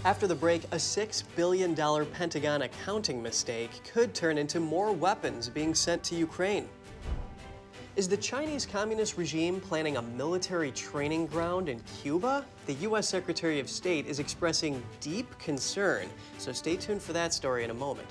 After 0.05 0.27
the 0.27 0.35
break, 0.35 0.65
a 0.65 0.75
$6 0.75 1.23
billion 1.37 1.75
Pentagon 2.07 2.63
accounting 2.63 3.23
mistake 3.23 3.71
could 3.93 4.13
turn 4.13 4.37
into 4.37 4.59
more 4.59 4.91
weapons 4.91 5.47
being 5.47 5.73
sent 5.73 6.03
to 6.03 6.15
Ukraine. 6.15 6.67
Is 7.95 8.09
the 8.09 8.17
Chinese 8.17 8.65
Communist 8.65 9.17
regime 9.17 9.61
planning 9.61 9.95
a 9.95 10.01
military 10.01 10.71
training 10.71 11.27
ground 11.27 11.69
in 11.69 11.79
Cuba? 12.01 12.43
The 12.65 12.73
U.S. 12.87 13.07
Secretary 13.07 13.61
of 13.61 13.69
State 13.69 14.07
is 14.07 14.19
expressing 14.19 14.83
deep 14.99 15.37
concern, 15.37 16.09
so 16.37 16.51
stay 16.51 16.75
tuned 16.75 17.01
for 17.01 17.13
that 17.13 17.33
story 17.33 17.63
in 17.63 17.69
a 17.69 17.73
moment. 17.73 18.07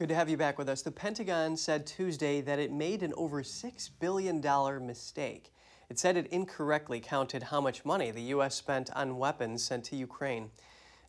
Good 0.00 0.08
to 0.08 0.14
have 0.14 0.30
you 0.30 0.38
back 0.38 0.56
with 0.56 0.70
us. 0.70 0.80
The 0.80 0.90
Pentagon 0.90 1.58
said 1.58 1.86
Tuesday 1.86 2.40
that 2.40 2.58
it 2.58 2.72
made 2.72 3.02
an 3.02 3.12
over 3.18 3.42
$6 3.42 3.90
billion 4.00 4.40
mistake. 4.86 5.52
It 5.90 5.98
said 5.98 6.16
it 6.16 6.26
incorrectly 6.28 7.00
counted 7.00 7.42
how 7.42 7.60
much 7.60 7.84
money 7.84 8.10
the 8.10 8.22
U.S. 8.22 8.54
spent 8.54 8.88
on 8.96 9.18
weapons 9.18 9.62
sent 9.62 9.84
to 9.84 9.96
Ukraine. 9.96 10.52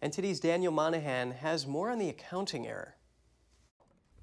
NTD's 0.03 0.41
Daniel 0.41 0.74
Monahan 0.74 1.31
has 1.31 1.65
more 1.65 1.89
on 1.89 2.00
the 2.00 2.10
accounting 2.10 2.67
error. 2.67 2.95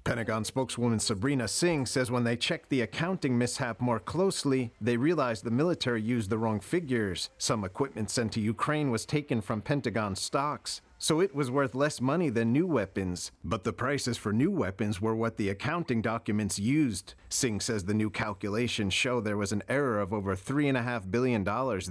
Pentagon 0.03 0.45
spokeswoman 0.45 0.99
Sabrina 0.99 1.47
Singh 1.47 1.87
says 1.87 2.11
when 2.11 2.23
they 2.23 2.37
checked 2.37 2.69
the 2.69 2.81
accounting 2.81 3.39
mishap 3.39 3.81
more 3.81 3.99
closely, 3.99 4.71
they 4.79 4.97
realized 4.97 5.43
the 5.43 5.49
military 5.49 6.03
used 6.03 6.29
the 6.29 6.37
wrong 6.37 6.59
figures. 6.59 7.31
Some 7.39 7.63
equipment 7.63 8.11
sent 8.11 8.33
to 8.33 8.39
Ukraine 8.39 8.91
was 8.91 9.03
taken 9.03 9.41
from 9.41 9.63
Pentagon 9.63 10.15
stocks 10.15 10.81
so 11.01 11.21
it 11.21 11.33
was 11.33 11.49
worth 11.49 11.73
less 11.73 12.01
money 12.01 12.29
than 12.29 12.51
new 12.51 12.67
weapons. 12.67 13.31
But 13.43 13.63
the 13.63 13.73
prices 13.73 14.17
for 14.17 14.33
new 14.33 14.51
weapons 14.51 15.01
were 15.01 15.15
what 15.15 15.37
the 15.37 15.49
accounting 15.49 16.01
documents 16.01 16.59
used. 16.59 17.15
Singh 17.29 17.59
says 17.59 17.85
the 17.85 17.93
new 17.93 18.09
calculations 18.09 18.93
show 18.93 19.21
there 19.21 19.37
was 19.37 19.51
an 19.51 19.63
error 19.69 19.99
of 19.99 20.11
over 20.11 20.35
$3.5 20.35 21.11
billion 21.11 21.43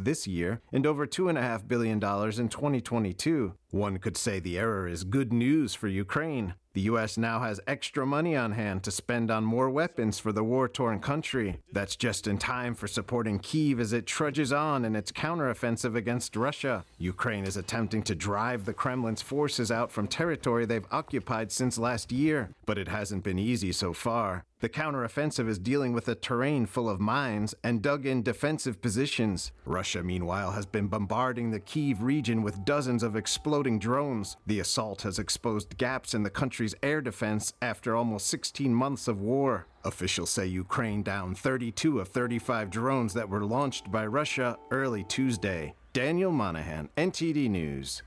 this 0.04 0.26
year 0.26 0.60
and 0.72 0.84
over 0.84 1.06
$2.5 1.06 1.68
billion 1.68 1.94
in 1.94 2.48
2022. 2.48 3.54
One 3.70 3.98
could 3.98 4.16
say 4.16 4.40
the 4.40 4.58
error 4.58 4.88
is 4.88 5.04
good 5.04 5.32
news 5.32 5.74
for 5.74 5.88
Ukraine. 5.88 6.54
The 6.72 6.80
U.S. 6.82 7.16
now 7.18 7.40
has 7.40 7.60
extra 7.66 8.06
money 8.06 8.36
on 8.36 8.52
hand 8.52 8.82
to 8.84 8.90
spend 8.90 9.30
on 9.30 9.44
more 9.44 9.68
weapons 9.68 10.18
for 10.18 10.32
the 10.32 10.44
war 10.44 10.68
torn 10.68 11.00
country. 11.00 11.58
That's 11.72 11.96
just 11.96 12.26
in 12.26 12.38
time 12.38 12.74
for 12.74 12.86
supporting 12.86 13.38
Kiev 13.40 13.80
as 13.80 13.92
it 13.92 14.06
trudges 14.06 14.52
on 14.52 14.84
in 14.84 14.94
its 14.94 15.12
counteroffensive 15.12 15.96
against 15.96 16.36
Russia. 16.36 16.84
Ukraine 16.98 17.44
is 17.44 17.56
attempting 17.56 18.02
to 18.04 18.14
drive 18.14 18.64
the 18.64 18.74
Kremlin's 18.74 19.22
forces 19.22 19.70
out 19.70 19.90
from 19.90 20.06
territory 20.06 20.66
they've 20.66 20.86
occupied 20.90 21.52
since 21.52 21.78
last 21.78 22.12
year, 22.12 22.50
but 22.64 22.78
it 22.78 22.88
hasn't 22.88 23.24
been 23.24 23.38
easy 23.38 23.72
so 23.72 23.92
far. 23.92 24.44
The 24.60 24.68
counteroffensive 24.68 25.48
is 25.48 25.60
dealing 25.60 25.92
with 25.92 26.08
a 26.08 26.16
terrain 26.16 26.66
full 26.66 26.90
of 26.90 26.98
mines 26.98 27.54
and 27.62 27.80
dug 27.80 28.06
in 28.06 28.24
defensive 28.24 28.80
positions. 28.80 29.52
Russia, 29.64 30.02
meanwhile, 30.02 30.50
has 30.50 30.66
been 30.66 30.88
bombarding 30.88 31.52
the 31.52 31.60
Kiev 31.60 32.02
region 32.02 32.42
with 32.42 32.64
dozens 32.64 33.04
of 33.04 33.14
exploding 33.14 33.78
drones. 33.78 34.36
The 34.46 34.58
assault 34.58 35.02
has 35.02 35.20
exposed 35.20 35.78
gaps 35.78 36.12
in 36.12 36.24
the 36.24 36.30
country's 36.30 36.74
air 36.82 37.00
defense 37.00 37.52
after 37.62 37.94
almost 37.94 38.26
16 38.26 38.74
months 38.74 39.06
of 39.06 39.20
war. 39.20 39.68
Officials 39.84 40.30
say 40.30 40.46
Ukraine 40.46 41.04
downed 41.04 41.38
32 41.38 42.00
of 42.00 42.08
35 42.08 42.68
drones 42.68 43.14
that 43.14 43.28
were 43.28 43.44
launched 43.44 43.92
by 43.92 44.06
Russia 44.06 44.58
early 44.72 45.04
Tuesday. 45.04 45.72
Daniel 45.92 46.32
Monahan, 46.32 46.88
NTD 46.96 47.48
News. 47.48 48.02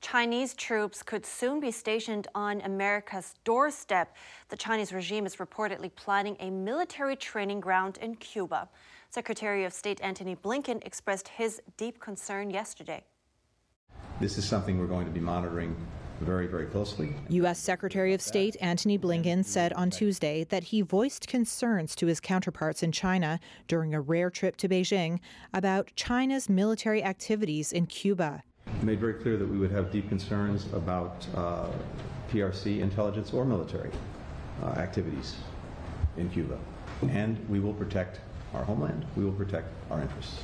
Chinese 0.00 0.54
troops 0.54 1.02
could 1.02 1.26
soon 1.26 1.60
be 1.60 1.70
stationed 1.70 2.28
on 2.34 2.60
America's 2.62 3.34
doorstep. 3.44 4.14
The 4.48 4.56
Chinese 4.56 4.92
regime 4.92 5.26
is 5.26 5.36
reportedly 5.36 5.94
planning 5.94 6.36
a 6.40 6.50
military 6.50 7.16
training 7.16 7.60
ground 7.60 7.98
in 8.00 8.14
Cuba. 8.16 8.68
Secretary 9.10 9.64
of 9.64 9.72
State 9.72 10.00
Antony 10.02 10.36
Blinken 10.36 10.84
expressed 10.86 11.28
his 11.28 11.60
deep 11.76 12.00
concern 12.00 12.50
yesterday. 12.50 13.02
This 14.20 14.38
is 14.38 14.44
something 14.44 14.78
we're 14.78 14.86
going 14.86 15.06
to 15.06 15.12
be 15.12 15.20
monitoring 15.20 15.74
very, 16.20 16.46
very 16.46 16.66
closely. 16.66 17.14
U.S. 17.28 17.58
Secretary 17.58 18.12
of 18.12 18.20
State 18.20 18.56
Antony 18.60 18.98
Blinken 18.98 19.44
said 19.44 19.72
on 19.74 19.90
Tuesday 19.90 20.44
that 20.44 20.64
he 20.64 20.82
voiced 20.82 21.28
concerns 21.28 21.94
to 21.96 22.06
his 22.06 22.20
counterparts 22.20 22.82
in 22.82 22.92
China 22.92 23.38
during 23.68 23.94
a 23.94 24.00
rare 24.00 24.30
trip 24.30 24.56
to 24.56 24.68
Beijing 24.68 25.20
about 25.54 25.92
China's 25.94 26.48
military 26.48 27.02
activities 27.02 27.72
in 27.72 27.86
Cuba 27.86 28.42
made 28.82 29.00
very 29.00 29.14
clear 29.14 29.36
that 29.36 29.46
we 29.46 29.58
would 29.58 29.70
have 29.70 29.90
deep 29.90 30.08
concerns 30.08 30.66
about 30.72 31.26
uh, 31.34 31.68
PRC 32.30 32.80
intelligence 32.80 33.32
or 33.32 33.44
military 33.44 33.90
uh, 34.62 34.66
activities 34.70 35.36
in 36.16 36.28
Cuba. 36.30 36.58
And 37.10 37.38
we 37.48 37.60
will 37.60 37.74
protect 37.74 38.20
our 38.54 38.64
homeland. 38.64 39.04
We 39.16 39.24
will 39.24 39.32
protect 39.32 39.68
our 39.90 40.00
interests. 40.00 40.42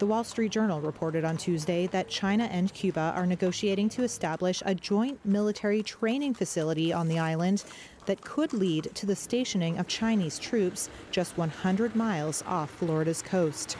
The 0.00 0.06
Wall 0.06 0.24
Street 0.24 0.50
Journal 0.50 0.80
reported 0.80 1.26
on 1.26 1.36
Tuesday 1.36 1.86
that 1.88 2.08
China 2.08 2.44
and 2.44 2.72
Cuba 2.72 3.12
are 3.14 3.26
negotiating 3.26 3.90
to 3.90 4.02
establish 4.02 4.62
a 4.64 4.74
joint 4.74 5.20
military 5.26 5.82
training 5.82 6.32
facility 6.32 6.90
on 6.90 7.06
the 7.06 7.18
island 7.18 7.64
that 8.06 8.22
could 8.22 8.54
lead 8.54 8.94
to 8.94 9.04
the 9.04 9.14
stationing 9.14 9.76
of 9.76 9.88
Chinese 9.88 10.38
troops 10.38 10.88
just 11.10 11.36
100 11.36 11.94
miles 11.94 12.42
off 12.46 12.70
Florida's 12.70 13.20
coast. 13.20 13.76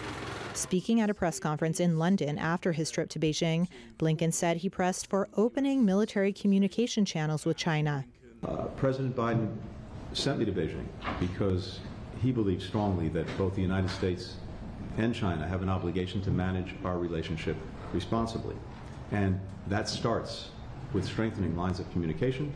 Speaking 0.52 1.00
at 1.00 1.08
a 1.08 1.14
press 1.14 1.38
conference 1.38 1.80
in 1.80 1.98
London 1.98 2.36
after 2.36 2.72
his 2.72 2.90
trip 2.90 3.08
to 3.08 3.18
Beijing, 3.18 3.66
Blinken 3.98 4.34
said 4.34 4.58
he 4.58 4.68
pressed 4.68 5.06
for 5.06 5.26
opening 5.38 5.86
military 5.86 6.34
communication 6.34 7.06
channels 7.06 7.46
with 7.46 7.56
China. 7.56 8.04
Uh, 8.46 8.64
President 8.76 9.16
Biden 9.16 9.56
sent 10.12 10.38
me 10.38 10.44
to 10.44 10.52
Beijing 10.52 10.84
because 11.18 11.80
he 12.20 12.30
believes 12.30 12.66
strongly 12.66 13.08
that 13.08 13.26
both 13.38 13.54
the 13.54 13.62
United 13.62 13.88
States 13.88 14.34
and 14.96 15.14
China 15.14 15.46
have 15.46 15.62
an 15.62 15.68
obligation 15.68 16.20
to 16.22 16.30
manage 16.30 16.74
our 16.84 16.98
relationship 16.98 17.56
responsibly. 17.92 18.56
And 19.12 19.40
that 19.68 19.88
starts 19.88 20.50
with 20.92 21.04
strengthening 21.04 21.56
lines 21.56 21.80
of 21.80 21.90
communication. 21.92 22.52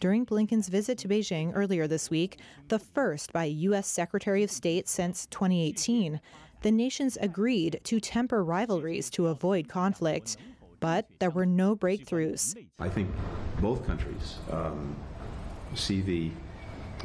During 0.00 0.26
Blinken's 0.26 0.68
visit 0.68 0.98
to 0.98 1.08
Beijing 1.08 1.52
earlier 1.54 1.86
this 1.86 2.10
week, 2.10 2.38
the 2.68 2.78
first 2.78 3.32
by 3.32 3.44
U.S. 3.44 3.86
Secretary 3.86 4.42
of 4.42 4.50
State 4.50 4.88
since 4.88 5.26
2018, 5.26 6.20
the 6.62 6.72
nations 6.72 7.16
agreed 7.20 7.80
to 7.84 8.00
temper 8.00 8.44
rivalries 8.44 9.10
to 9.10 9.28
avoid 9.28 9.68
conflict, 9.68 10.36
but 10.80 11.06
there 11.20 11.30
were 11.30 11.46
no 11.46 11.76
breakthroughs. 11.76 12.56
I 12.78 12.88
think 12.88 13.08
both 13.60 13.86
countries 13.86 14.36
um, 14.50 14.96
see 15.74 16.00
the 16.00 16.30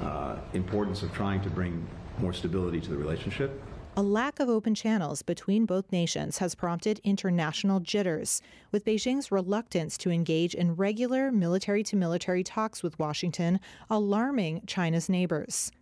uh, 0.03 0.37
importance 0.53 1.03
of 1.03 1.13
trying 1.13 1.41
to 1.41 1.49
bring 1.49 1.87
more 2.19 2.33
stability 2.33 2.81
to 2.81 2.89
the 2.89 2.97
relationship. 2.97 3.61
A 3.99 4.01
lack 4.01 4.39
of 4.39 4.47
open 4.47 4.75
channels 4.75 5.23
between 5.23 5.65
both 5.65 5.91
nations 5.91 6.37
has 6.37 6.55
prompted 6.55 7.01
international 7.03 7.81
jitters, 7.81 8.41
with 8.71 8.85
Beijing's 8.85 9.29
reluctance 9.29 9.97
to 9.97 10.09
engage 10.09 10.55
in 10.55 10.77
regular 10.77 11.33
military 11.33 11.83
to 11.83 11.97
military 11.97 12.41
talks 12.41 12.81
with 12.81 12.97
Washington 12.97 13.59
alarming 13.89 14.61
China's 14.65 15.09
neighbors. 15.09 15.73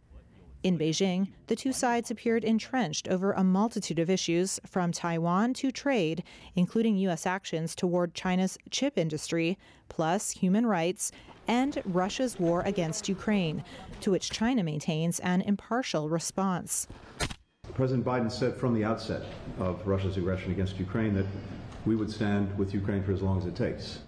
In 0.64 0.80
Beijing, 0.80 1.28
the 1.46 1.56
two 1.56 1.72
sides 1.72 2.10
appeared 2.10 2.44
entrenched 2.44 3.08
over 3.08 3.34
a 3.34 3.44
multitude 3.44 4.00
of 4.00 4.10
issues, 4.10 4.60
from 4.66 4.92
Taiwan 4.92 5.54
to 5.54 5.72
trade, 5.72 6.24
including 6.56 6.98
U.S. 6.98 7.28
actions 7.28 7.76
toward 7.76 8.16
China's 8.16 8.58
chip 8.72 8.98
industry, 8.98 9.60
plus 9.90 10.32
human 10.32 10.66
rights 10.66 11.12
and 11.48 11.84
Russia's 11.86 12.40
war 12.40 12.64
against 12.66 13.08
Ukraine, 13.08 13.64
to 14.02 14.10
which 14.10 14.32
China 14.32 14.64
maintains 14.64 15.20
an 15.20 15.42
impartial 15.42 16.10
response. 16.10 16.88
President 17.78 18.04
Biden 18.04 18.32
said 18.32 18.58
from 18.58 18.74
the 18.74 18.84
outset 18.84 19.22
of 19.60 19.86
Russia's 19.86 20.18
aggression 20.18 20.52
against 20.52 20.80
Ukraine 20.80 21.14
that 21.14 21.28
we 21.86 21.96
would 21.96 22.10
stand 22.10 22.58
with 22.58 22.74
Ukraine 22.74 23.04
for 23.04 23.12
as 23.12 23.22
long 23.22 23.38
as 23.38 23.46
it 23.46 23.56
takes. 23.56 24.00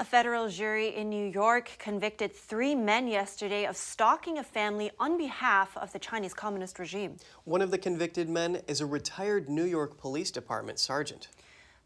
A 0.00 0.04
federal 0.04 0.48
jury 0.48 0.88
in 0.96 1.08
New 1.08 1.30
York 1.30 1.70
convicted 1.78 2.34
three 2.34 2.74
men 2.74 3.06
yesterday 3.06 3.66
of 3.66 3.76
stalking 3.76 4.38
a 4.38 4.42
family 4.42 4.90
on 4.98 5.16
behalf 5.16 5.76
of 5.76 5.92
the 5.92 6.00
Chinese 6.00 6.34
Communist 6.34 6.80
regime. 6.80 7.18
One 7.44 7.62
of 7.62 7.70
the 7.70 7.78
convicted 7.78 8.28
men 8.28 8.60
is 8.66 8.80
a 8.80 8.86
retired 8.86 9.48
New 9.48 9.62
York 9.62 9.96
Police 9.96 10.32
Department 10.32 10.80
sergeant. 10.80 11.28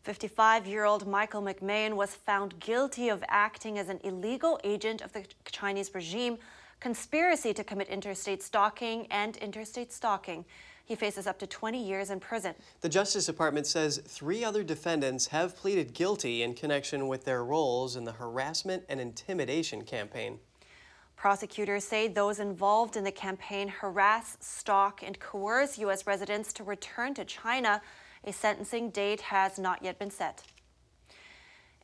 55 0.04 0.66
year 0.66 0.86
old 0.86 1.06
Michael 1.06 1.42
McMahon 1.42 1.92
was 1.94 2.14
found 2.14 2.58
guilty 2.58 3.10
of 3.10 3.22
acting 3.28 3.78
as 3.78 3.90
an 3.90 4.00
illegal 4.02 4.58
agent 4.64 5.02
of 5.02 5.12
the 5.12 5.26
Chinese 5.44 5.94
regime, 5.94 6.38
conspiracy 6.80 7.52
to 7.54 7.64
commit 7.64 7.88
interstate 7.88 8.42
stalking, 8.42 9.06
and 9.10 9.36
interstate 9.38 9.92
stalking. 9.92 10.44
He 10.84 10.94
faces 10.94 11.26
up 11.26 11.38
to 11.40 11.46
20 11.46 11.86
years 11.86 12.08
in 12.08 12.18
prison. 12.18 12.54
The 12.80 12.88
Justice 12.88 13.26
Department 13.26 13.66
says 13.66 13.98
three 14.06 14.42
other 14.42 14.62
defendants 14.62 15.26
have 15.26 15.54
pleaded 15.54 15.92
guilty 15.92 16.42
in 16.42 16.54
connection 16.54 17.08
with 17.08 17.26
their 17.26 17.44
roles 17.44 17.94
in 17.94 18.04
the 18.04 18.12
harassment 18.12 18.84
and 18.88 18.98
intimidation 18.98 19.82
campaign. 19.82 20.38
Prosecutors 21.14 21.84
say 21.84 22.08
those 22.08 22.38
involved 22.38 22.96
in 22.96 23.04
the 23.04 23.12
campaign 23.12 23.68
harass, 23.68 24.38
stalk, 24.40 25.02
and 25.02 25.18
coerce 25.18 25.76
U.S. 25.78 26.06
residents 26.06 26.52
to 26.54 26.64
return 26.64 27.12
to 27.14 27.24
China. 27.24 27.82
A 28.24 28.32
sentencing 28.32 28.90
date 28.90 29.20
has 29.20 29.58
not 29.58 29.82
yet 29.82 29.98
been 29.98 30.10
set. 30.10 30.42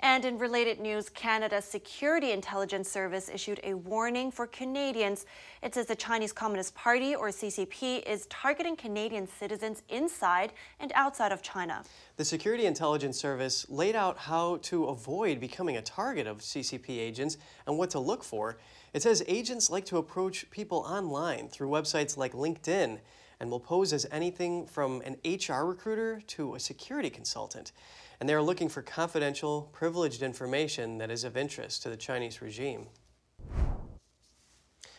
And 0.00 0.24
in 0.24 0.38
related 0.38 0.80
news, 0.80 1.08
Canada's 1.08 1.64
Security 1.64 2.32
Intelligence 2.32 2.90
Service 2.90 3.30
issued 3.32 3.60
a 3.62 3.74
warning 3.74 4.30
for 4.30 4.46
Canadians. 4.46 5.24
It 5.62 5.74
says 5.74 5.86
the 5.86 5.94
Chinese 5.96 6.32
Communist 6.32 6.74
Party, 6.74 7.14
or 7.14 7.28
CCP, 7.28 8.06
is 8.06 8.26
targeting 8.26 8.76
Canadian 8.76 9.26
citizens 9.26 9.82
inside 9.88 10.52
and 10.80 10.92
outside 10.94 11.32
of 11.32 11.42
China. 11.42 11.84
The 12.16 12.24
Security 12.24 12.66
Intelligence 12.66 13.18
Service 13.18 13.66
laid 13.70 13.96
out 13.96 14.18
how 14.18 14.58
to 14.62 14.86
avoid 14.86 15.40
becoming 15.40 15.76
a 15.76 15.82
target 15.82 16.26
of 16.26 16.38
CCP 16.38 16.98
agents 16.98 17.38
and 17.66 17.78
what 17.78 17.90
to 17.90 17.98
look 17.98 18.24
for. 18.24 18.58
It 18.92 19.02
says 19.02 19.24
agents 19.26 19.70
like 19.70 19.86
to 19.86 19.96
approach 19.96 20.50
people 20.50 20.78
online 20.78 21.48
through 21.48 21.68
websites 21.68 22.16
like 22.16 22.32
LinkedIn 22.32 22.98
and 23.40 23.50
will 23.50 23.60
pose 23.60 23.92
as 23.92 24.06
anything 24.10 24.66
from 24.66 25.02
an 25.02 25.16
HR 25.24 25.64
recruiter 25.64 26.20
to 26.28 26.54
a 26.54 26.60
security 26.60 27.10
consultant 27.10 27.72
and 28.20 28.28
they 28.28 28.34
are 28.34 28.42
looking 28.42 28.68
for 28.68 28.82
confidential, 28.82 29.70
privileged 29.72 30.22
information 30.22 30.98
that 30.98 31.10
is 31.10 31.24
of 31.24 31.36
interest 31.36 31.82
to 31.82 31.90
the 31.90 31.96
Chinese 31.96 32.40
regime. 32.40 32.86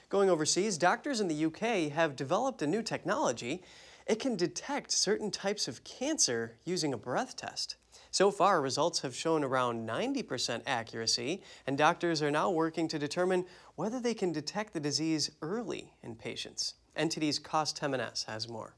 Going 0.10 0.30
overseas, 0.30 0.78
doctors 0.78 1.20
in 1.20 1.28
the 1.28 1.46
UK 1.46 1.92
have 1.92 2.16
developed 2.16 2.62
a 2.62 2.68
new 2.68 2.82
technology. 2.82 3.64
It 4.08 4.20
can 4.20 4.36
detect 4.36 4.92
certain 4.92 5.32
types 5.32 5.68
of 5.68 5.84
cancer 5.84 6.58
using 6.64 6.94
a 6.94 6.98
breath 6.98 7.36
test. 7.36 7.76
So 8.12 8.32
far, 8.32 8.62
results 8.62 9.02
have 9.02 9.16
shown 9.16 9.44
around 9.44 9.88
90% 9.88 10.62
accuracy, 10.66 11.42
and 11.68 11.78
doctors 11.78 12.22
are 12.22 12.32
now 12.32 12.50
working 12.50 12.88
to 12.88 13.00
determine 13.00 13.46
whether 13.76 14.00
they 14.00 14.14
can 14.14 14.32
detect 14.32 14.74
the 14.74 14.80
disease 14.80 15.32
early 15.42 15.92
in 16.02 16.16
patients. 16.16 16.76
NTD's 16.96 17.40
Cost 17.40 17.78
Temenes 17.82 18.26
has 18.26 18.48
more. 18.48 18.76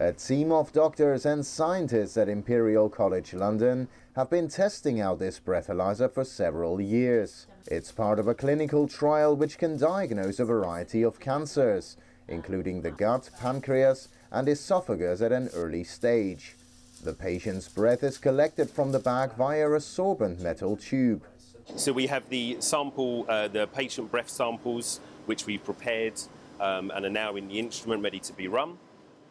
A 0.00 0.12
team 0.12 0.50
of 0.50 0.72
doctors 0.72 1.24
and 1.24 1.46
scientists 1.46 2.16
at 2.16 2.28
Imperial 2.28 2.88
College 2.88 3.32
London 3.32 3.86
have 4.16 4.28
been 4.28 4.48
testing 4.48 5.00
out 5.00 5.20
this 5.20 5.38
breathalyzer 5.38 6.10
for 6.10 6.24
several 6.24 6.80
years. 6.80 7.46
It's 7.68 7.92
part 7.92 8.18
of 8.18 8.26
a 8.26 8.34
clinical 8.34 8.88
trial 8.88 9.36
which 9.36 9.56
can 9.56 9.78
diagnose 9.78 10.40
a 10.40 10.44
variety 10.44 11.04
of 11.04 11.20
cancers, 11.20 11.96
including 12.26 12.82
the 12.82 12.90
gut, 12.90 13.30
pancreas, 13.40 14.08
and 14.32 14.48
esophagus 14.48 15.20
at 15.20 15.30
an 15.30 15.48
early 15.54 15.84
stage. 15.84 16.56
The 17.04 17.12
patient's 17.12 17.68
breath 17.68 18.02
is 18.02 18.18
collected 18.18 18.70
from 18.70 18.90
the 18.90 18.98
bag 18.98 19.34
via 19.34 19.70
a 19.70 19.78
sorbent 19.78 20.40
metal 20.40 20.76
tube. 20.76 21.22
So 21.76 21.92
we 21.92 22.08
have 22.08 22.28
the 22.30 22.56
sample, 22.58 23.26
uh, 23.28 23.46
the 23.46 23.68
patient 23.68 24.10
breath 24.10 24.28
samples, 24.28 24.98
which 25.26 25.46
we've 25.46 25.62
prepared 25.62 26.20
um, 26.58 26.90
and 26.90 27.06
are 27.06 27.10
now 27.10 27.36
in 27.36 27.46
the 27.46 27.60
instrument 27.60 28.02
ready 28.02 28.18
to 28.18 28.32
be 28.32 28.48
run 28.48 28.76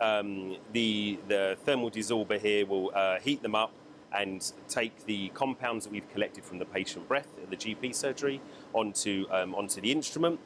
um, 0.03 0.57
the, 0.73 1.17
the 1.27 1.57
thermal 1.63 1.89
desorber 1.89 2.39
here 2.39 2.65
will 2.65 2.91
uh, 2.93 3.19
heat 3.19 3.41
them 3.41 3.55
up 3.55 3.71
and 4.13 4.51
take 4.67 5.05
the 5.05 5.29
compounds 5.29 5.85
that 5.85 5.91
we've 5.91 6.09
collected 6.11 6.43
from 6.43 6.59
the 6.59 6.65
patient 6.65 7.07
breath 7.07 7.27
at 7.41 7.49
the 7.49 7.55
GP 7.55 7.95
surgery 7.95 8.41
onto, 8.73 9.25
um, 9.31 9.55
onto 9.55 9.81
the 9.81 9.91
instrument. 9.91 10.39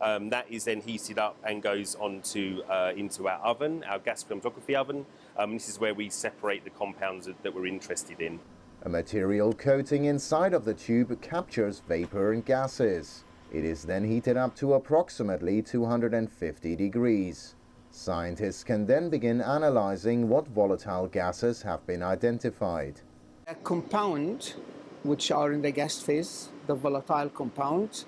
Um, 0.00 0.30
that 0.30 0.46
is 0.48 0.64
then 0.64 0.80
heated 0.80 1.18
up 1.18 1.36
and 1.44 1.62
goes 1.62 1.94
onto 1.96 2.62
uh, 2.70 2.92
into 2.96 3.28
our 3.28 3.38
oven, 3.40 3.84
our 3.84 3.98
gas 3.98 4.24
chromatography 4.24 4.74
oven. 4.74 5.04
Um, 5.36 5.54
this 5.54 5.68
is 5.68 5.78
where 5.78 5.92
we 5.92 6.08
separate 6.08 6.64
the 6.64 6.70
compounds 6.70 7.28
that 7.42 7.54
we're 7.54 7.66
interested 7.66 8.20
in. 8.22 8.40
A 8.82 8.88
material 8.88 9.52
coating 9.52 10.06
inside 10.06 10.54
of 10.54 10.64
the 10.64 10.72
tube 10.72 11.20
captures 11.20 11.82
vapor 11.86 12.32
and 12.32 12.46
gases. 12.46 13.24
It 13.52 13.64
is 13.64 13.82
then 13.82 14.04
heated 14.04 14.38
up 14.38 14.56
to 14.56 14.72
approximately 14.72 15.60
250 15.60 16.76
degrees. 16.76 17.56
Scientists 17.92 18.62
can 18.62 18.86
then 18.86 19.10
begin 19.10 19.40
analyzing 19.40 20.28
what 20.28 20.46
volatile 20.46 21.08
gases 21.08 21.62
have 21.62 21.84
been 21.86 22.02
identified. 22.02 23.00
A 23.48 23.54
compound 23.56 24.54
which 25.02 25.30
are 25.30 25.52
in 25.52 25.62
the 25.62 25.72
gas 25.72 26.00
phase, 26.00 26.50
the 26.66 26.74
volatile 26.74 27.28
compounds, 27.28 28.06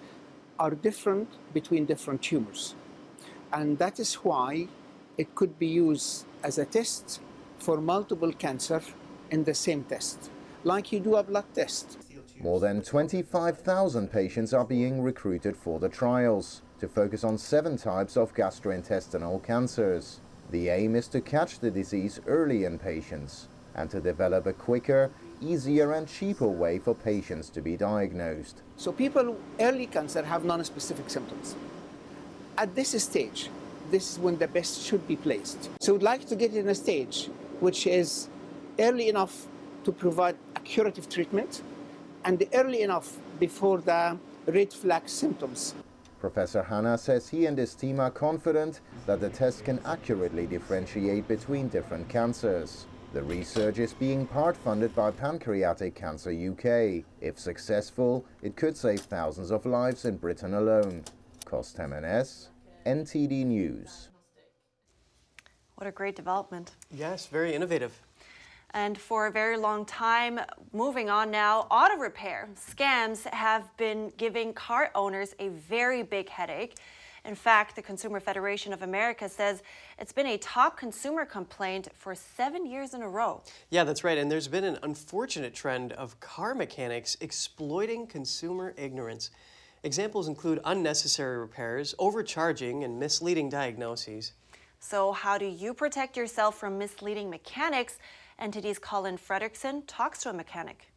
are 0.59 0.71
different 0.71 1.29
between 1.53 1.85
different 1.85 2.23
tumors. 2.23 2.75
And 3.53 3.79
that 3.79 3.99
is 3.99 4.15
why 4.15 4.69
it 5.19 5.35
could 5.35 5.59
be 5.59 5.67
used 5.67 6.27
as 6.45 6.59
a 6.59 6.65
test 6.65 7.21
for 7.59 7.81
multiple 7.81 8.33
cancer 8.33 8.83
in 9.31 9.45
the 9.45 9.55
same 9.55 9.85
test, 9.85 10.31
like 10.63 10.93
you 10.93 11.01
do 11.01 11.17
a 11.17 11.23
blood 11.23 11.47
test. 11.55 11.99
More 12.41 12.61
than 12.61 12.83
25,000 12.83 14.09
patients 14.11 14.53
are 14.53 14.65
being 14.65 15.03
recruited 15.03 15.57
for 15.57 15.81
the 15.81 15.89
trials 15.89 16.63
to 16.83 16.89
focus 16.89 17.23
on 17.23 17.39
seven 17.39 17.77
types 17.77 18.17
of 18.17 18.35
gastrointestinal 18.35 19.41
cancers. 19.45 20.19
The 20.51 20.69
aim 20.69 20.97
is 20.97 21.07
to 21.09 21.21
catch 21.21 21.61
the 21.61 21.71
disease 21.71 22.21
early 22.27 22.65
in 22.65 22.77
patients 22.77 23.47
and 23.77 23.89
to 23.91 24.01
develop 24.01 24.47
a 24.47 24.53
quicker, 24.53 25.13
easier 25.41 25.93
and 25.93 26.09
cheaper 26.09 26.49
way 26.49 26.81
for 26.81 26.93
patients 26.93 27.51
to 27.51 27.61
be 27.61 27.77
diagnosed. 27.77 28.63
So 28.77 28.91
people 28.91 29.27
with 29.27 29.39
early 29.61 29.87
cancer 29.87 30.25
have 30.25 30.45
non-specific 30.45 31.09
symptoms. 31.09 31.55
At 32.59 32.75
this 32.75 33.01
stage, 33.01 33.49
this 33.93 34.11
is 34.11 34.19
when 34.19 34.39
the 34.39 34.49
best 34.49 34.83
should 34.83 35.07
be 35.07 35.15
placed. 35.15 35.71
So 35.81 35.93
we'd 35.93 36.03
like 36.03 36.27
to 36.27 36.35
get 36.35 36.53
in 36.53 36.69
a 36.69 36.75
stage 36.75 37.31
which 37.61 37.87
is 37.87 38.27
early 38.81 39.09
enough 39.09 39.47
to 39.85 39.93
provide 39.93 40.35
a 40.57 40.61
curative 40.61 41.09
treatment 41.09 41.63
and 42.25 42.45
early 42.53 42.83
enough 42.83 43.19
before 43.39 43.79
the 43.79 44.19
red 44.49 44.73
flag 44.73 45.09
symptoms 45.09 45.77
Professor 46.23 46.63
Hanna 46.63 46.97
says 46.97 47.29
he 47.29 47.47
and 47.47 47.59
his 47.59 47.75
team 47.75 47.99
are 47.99 48.09
confident 48.09 48.81
that 49.07 49.21
the 49.21 49.29
test 49.29 49.65
can 49.65 49.81
accurately 49.85 50.47
differentiate 50.47 51.27
between 51.27 51.67
different 51.67 52.09
cancers. 52.09 52.87
The 53.13 53.25
research 53.25 53.81
is 53.81 53.93
being 53.93 54.29
part 54.29 54.57
funded 54.57 54.95
by 54.95 55.11
Pancreatic 55.11 55.97
Cancer 55.97 56.31
UK. 56.31 57.05
If 57.21 57.41
successful, 57.41 58.25
it 58.41 58.55
could 58.55 58.77
save 58.77 59.01
thousands 59.01 59.51
of 59.51 59.67
lives 59.67 60.05
in 60.05 60.17
Britain 60.17 60.55
alone. 60.55 61.03
Cost 61.45 61.77
Temenes, 61.77 62.51
NTD 62.87 63.45
News. 63.45 64.11
What 65.75 65.89
a 65.89 65.91
great 65.91 66.15
development. 66.15 66.77
Yes, 66.93 67.27
very 67.27 67.53
innovative. 67.53 68.01
And 68.75 68.97
for 68.97 69.27
a 69.27 69.31
very 69.31 69.59
long 69.59 69.85
time, 69.85 70.41
moving 70.73 71.11
on 71.11 71.31
now, 71.31 71.67
auto 71.71 71.97
repair 71.97 72.49
scams 72.57 73.27
have 73.33 73.75
been 73.77 74.13
giving 74.17 74.55
car 74.55 74.91
owners 74.95 75.35
a 75.39 75.49
very 75.49 76.03
big 76.03 76.29
headache. 76.31 76.77
In 77.25 77.35
fact, 77.35 77.77
the 77.77 77.83
Consumer 77.83 78.19
Federation 78.19 78.73
of 78.73 78.83
America 78.83 79.29
says 79.29 79.63
it's 79.99 80.13
been 80.13 80.27
a 80.27 80.39
top 80.39 80.77
consumer 80.77 81.25
complaint 81.25 81.89
for 81.95 82.15
seven 82.15 82.67
years 82.67 82.95
in 82.95 83.03
a 83.03 83.09
row. 83.09 83.43
Yeah, 83.71 83.85
that's 83.85 84.03
right. 84.03 84.19
And 84.19 84.31
there's 84.31 84.49
been 84.49 84.65
an 84.65 84.79
unfortunate 84.83 85.55
trend 85.55 85.93
of 85.93 86.19
car 86.19 86.55
mechanics 86.55 87.17
exploiting 87.21 88.07
consumer 88.07 88.75
ignorance. 88.77 89.31
Examples 89.85 90.29
include 90.29 90.61
unnecessary 90.65 91.39
repairs, 91.39 91.95
overcharging, 91.99 92.85
and 92.85 92.99
misleading 92.99 93.49
diagnoses. 93.49 94.33
So, 94.81 95.13
how 95.13 95.39
do 95.39 95.47
you 95.47 95.75
protect 95.75 96.17
yourself 96.17 96.59
from 96.59 96.77
misleading 96.77 97.31
mechanics? 97.31 97.99
NTD's 98.43 98.81
Colin 98.81 99.19
Fredrickson 99.19 99.85
talks 99.87 100.19
to 100.23 100.31
a 100.31 100.33
mechanic. 100.33 100.93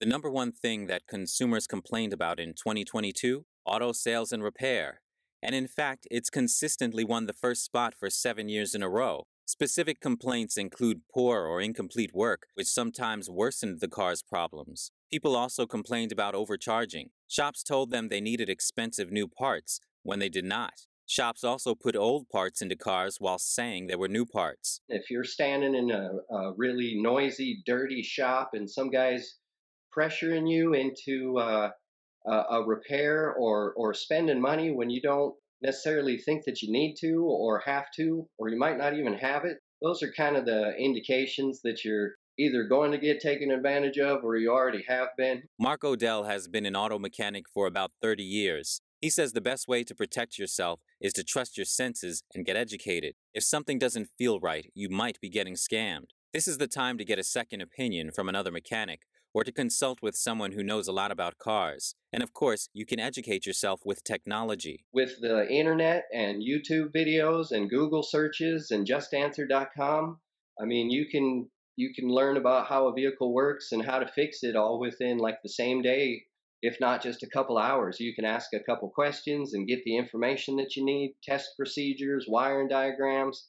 The 0.00 0.06
number 0.06 0.30
one 0.30 0.52
thing 0.52 0.86
that 0.86 1.06
consumers 1.06 1.66
complained 1.66 2.12
about 2.12 2.38
in 2.38 2.50
2022 2.50 3.46
auto 3.64 3.92
sales 3.92 4.32
and 4.32 4.42
repair. 4.42 5.00
And 5.42 5.54
in 5.54 5.66
fact, 5.66 6.06
it's 6.10 6.28
consistently 6.28 7.04
won 7.04 7.24
the 7.24 7.32
first 7.32 7.64
spot 7.64 7.94
for 7.98 8.10
seven 8.10 8.50
years 8.50 8.74
in 8.74 8.82
a 8.82 8.88
row. 8.88 9.24
Specific 9.46 9.98
complaints 9.98 10.58
include 10.58 11.08
poor 11.10 11.46
or 11.46 11.62
incomplete 11.62 12.10
work, 12.12 12.48
which 12.52 12.66
sometimes 12.66 13.30
worsened 13.30 13.80
the 13.80 13.88
car's 13.88 14.22
problems. 14.22 14.90
People 15.10 15.36
also 15.36 15.66
complained 15.66 16.12
about 16.12 16.34
overcharging. 16.34 17.08
Shops 17.28 17.62
told 17.62 17.90
them 17.90 18.08
they 18.08 18.20
needed 18.20 18.50
expensive 18.50 19.10
new 19.10 19.26
parts 19.26 19.80
when 20.02 20.18
they 20.18 20.28
did 20.28 20.44
not. 20.44 20.82
Shops 21.06 21.44
also 21.44 21.74
put 21.76 21.94
old 21.94 22.28
parts 22.28 22.60
into 22.60 22.74
cars 22.74 23.18
while 23.20 23.38
saying 23.38 23.86
there 23.86 23.98
were 23.98 24.08
new 24.08 24.26
parts. 24.26 24.80
If 24.88 25.08
you're 25.08 25.24
standing 25.24 25.74
in 25.74 25.90
a, 25.92 26.34
a 26.34 26.52
really 26.56 26.96
noisy, 27.00 27.62
dirty 27.64 28.02
shop 28.02 28.50
and 28.54 28.68
some 28.68 28.90
guy's 28.90 29.36
pressuring 29.96 30.50
you 30.50 30.74
into 30.74 31.38
uh, 31.38 31.70
a, 32.26 32.30
a 32.30 32.66
repair 32.66 33.32
or, 33.34 33.72
or 33.76 33.94
spending 33.94 34.40
money 34.40 34.72
when 34.72 34.90
you 34.90 35.00
don't 35.00 35.34
necessarily 35.62 36.18
think 36.18 36.44
that 36.44 36.60
you 36.60 36.72
need 36.72 36.96
to 36.96 37.24
or 37.24 37.62
have 37.64 37.86
to, 37.96 38.28
or 38.38 38.48
you 38.48 38.58
might 38.58 38.76
not 38.76 38.94
even 38.94 39.14
have 39.14 39.44
it, 39.44 39.58
those 39.82 40.02
are 40.02 40.12
kind 40.12 40.36
of 40.36 40.44
the 40.44 40.74
indications 40.76 41.60
that 41.62 41.84
you're 41.84 42.14
either 42.38 42.64
going 42.64 42.92
to 42.92 42.98
get 42.98 43.20
taken 43.20 43.50
advantage 43.50 43.98
of 43.98 44.22
or 44.22 44.36
you 44.36 44.50
already 44.50 44.84
have 44.86 45.08
been. 45.16 45.42
Mark 45.58 45.84
Odell 45.84 46.24
has 46.24 46.48
been 46.48 46.66
an 46.66 46.76
auto 46.76 46.98
mechanic 46.98 47.48
for 47.48 47.66
about 47.66 47.92
30 48.02 48.22
years. 48.22 48.80
He 49.00 49.10
says 49.10 49.32
the 49.32 49.40
best 49.40 49.68
way 49.68 49.84
to 49.84 49.94
protect 49.94 50.38
yourself 50.38 50.80
is 51.00 51.12
to 51.14 51.24
trust 51.24 51.56
your 51.56 51.66
senses 51.66 52.22
and 52.34 52.46
get 52.46 52.56
educated. 52.56 53.14
If 53.34 53.44
something 53.44 53.78
doesn't 53.78 54.08
feel 54.16 54.40
right, 54.40 54.70
you 54.74 54.88
might 54.88 55.20
be 55.20 55.28
getting 55.28 55.54
scammed. 55.54 56.10
This 56.32 56.48
is 56.48 56.58
the 56.58 56.66
time 56.66 56.96
to 56.98 57.04
get 57.04 57.18
a 57.18 57.24
second 57.24 57.60
opinion 57.60 58.10
from 58.10 58.28
another 58.28 58.50
mechanic 58.50 59.02
or 59.34 59.44
to 59.44 59.52
consult 59.52 60.00
with 60.00 60.16
someone 60.16 60.52
who 60.52 60.62
knows 60.62 60.88
a 60.88 60.92
lot 60.92 61.10
about 61.12 61.36
cars. 61.36 61.94
And 62.10 62.22
of 62.22 62.32
course, 62.32 62.70
you 62.72 62.86
can 62.86 62.98
educate 62.98 63.44
yourself 63.44 63.82
with 63.84 64.02
technology. 64.02 64.86
With 64.94 65.20
the 65.20 65.46
internet 65.50 66.04
and 66.14 66.42
YouTube 66.42 66.90
videos 66.92 67.52
and 67.52 67.68
Google 67.68 68.02
searches 68.02 68.70
and 68.70 68.86
justanswer.com, 68.86 70.18
I 70.58 70.64
mean, 70.64 70.90
you 70.90 71.06
can 71.10 71.50
you 71.76 71.92
can 71.94 72.08
learn 72.08 72.38
about 72.38 72.66
how 72.66 72.88
a 72.88 72.94
vehicle 72.94 73.34
works 73.34 73.72
and 73.72 73.84
how 73.84 73.98
to 73.98 74.08
fix 74.08 74.42
it 74.42 74.56
all 74.56 74.80
within 74.80 75.18
like 75.18 75.42
the 75.42 75.50
same 75.50 75.82
day, 75.82 76.22
if 76.66 76.80
not 76.80 77.00
just 77.00 77.22
a 77.22 77.28
couple 77.28 77.58
hours. 77.58 78.00
You 78.00 78.12
can 78.14 78.24
ask 78.24 78.52
a 78.52 78.60
couple 78.60 78.88
questions 78.90 79.54
and 79.54 79.68
get 79.68 79.84
the 79.84 79.96
information 79.96 80.56
that 80.56 80.74
you 80.74 80.84
need, 80.84 81.14
test 81.22 81.50
procedures, 81.56 82.26
wiring 82.28 82.68
diagrams. 82.68 83.46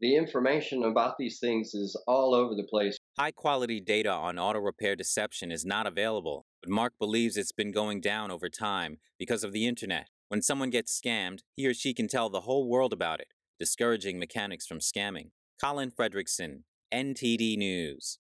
The 0.00 0.16
information 0.16 0.84
about 0.84 1.16
these 1.18 1.38
things 1.38 1.74
is 1.74 1.96
all 2.06 2.34
over 2.34 2.54
the 2.54 2.66
place. 2.68 2.98
High 3.18 3.30
quality 3.30 3.80
data 3.80 4.10
on 4.10 4.38
auto 4.38 4.58
repair 4.58 4.96
deception 4.96 5.50
is 5.50 5.64
not 5.64 5.86
available, 5.86 6.44
but 6.62 6.70
Mark 6.70 6.92
believes 6.98 7.36
it's 7.36 7.52
been 7.52 7.72
going 7.72 8.00
down 8.00 8.30
over 8.30 8.48
time 8.48 8.98
because 9.18 9.44
of 9.44 9.52
the 9.52 9.66
internet. 9.66 10.08
When 10.28 10.42
someone 10.42 10.70
gets 10.70 10.98
scammed, 10.98 11.40
he 11.56 11.66
or 11.66 11.74
she 11.74 11.94
can 11.94 12.08
tell 12.08 12.28
the 12.28 12.42
whole 12.42 12.68
world 12.68 12.92
about 12.92 13.20
it, 13.20 13.28
discouraging 13.58 14.18
mechanics 14.18 14.66
from 14.66 14.80
scamming. 14.80 15.30
Colin 15.62 15.90
Fredrickson, 15.90 16.64
NTD 16.92 17.56
News. 17.56 18.18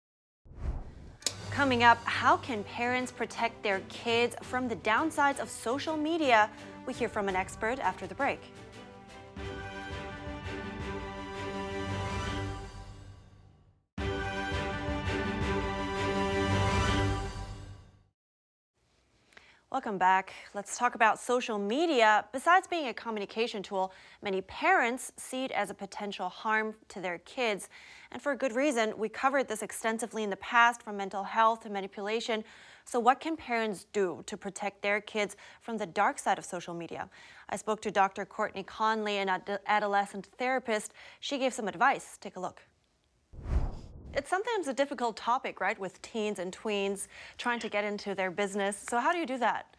Coming 1.61 1.83
up, 1.83 2.03
how 2.05 2.37
can 2.37 2.63
parents 2.63 3.11
protect 3.11 3.61
their 3.61 3.81
kids 3.81 4.35
from 4.41 4.67
the 4.67 4.77
downsides 4.77 5.37
of 5.37 5.47
social 5.47 5.95
media? 5.95 6.49
We 6.87 6.93
hear 6.93 7.07
from 7.07 7.29
an 7.29 7.35
expert 7.35 7.77
after 7.77 8.07
the 8.07 8.15
break. 8.15 8.41
Welcome 19.71 19.97
back. 19.97 20.33
Let's 20.53 20.77
talk 20.77 20.95
about 20.95 21.17
social 21.17 21.57
media. 21.57 22.25
Besides 22.33 22.67
being 22.67 22.89
a 22.89 22.93
communication 22.93 23.63
tool, 23.63 23.93
many 24.21 24.41
parents 24.41 25.13
see 25.15 25.45
it 25.45 25.51
as 25.51 25.69
a 25.69 25.73
potential 25.73 26.27
harm 26.27 26.75
to 26.89 26.99
their 26.99 27.19
kids. 27.19 27.69
And 28.11 28.21
for 28.21 28.33
a 28.33 28.35
good 28.35 28.53
reason, 28.53 28.93
we 28.97 29.07
covered 29.07 29.47
this 29.47 29.61
extensively 29.61 30.23
in 30.23 30.29
the 30.29 30.35
past 30.35 30.83
from 30.83 30.97
mental 30.97 31.23
health 31.23 31.61
to 31.61 31.69
manipulation. 31.69 32.43
So, 32.83 32.99
what 32.99 33.21
can 33.21 33.37
parents 33.37 33.85
do 33.93 34.23
to 34.25 34.35
protect 34.35 34.81
their 34.81 34.99
kids 34.99 35.37
from 35.61 35.77
the 35.77 35.85
dark 35.85 36.19
side 36.19 36.37
of 36.37 36.43
social 36.43 36.73
media? 36.73 37.09
I 37.47 37.55
spoke 37.55 37.81
to 37.83 37.91
Dr. 37.91 38.25
Courtney 38.25 38.63
Conley, 38.63 39.19
an 39.19 39.29
ad- 39.29 39.61
adolescent 39.67 40.27
therapist. 40.37 40.91
She 41.21 41.37
gave 41.37 41.53
some 41.53 41.69
advice. 41.69 42.17
Take 42.19 42.35
a 42.35 42.41
look. 42.41 42.61
It's 44.21 44.29
sometimes 44.29 44.67
a 44.67 44.73
difficult 44.75 45.17
topic, 45.17 45.59
right, 45.59 45.79
with 45.79 45.99
teens 46.03 46.37
and 46.37 46.55
tweens 46.55 47.07
trying 47.39 47.57
to 47.57 47.67
get 47.67 47.83
into 47.83 48.13
their 48.13 48.29
business. 48.29 48.85
So, 48.87 48.99
how 48.99 49.11
do 49.11 49.17
you 49.17 49.25
do 49.25 49.39
that? 49.39 49.75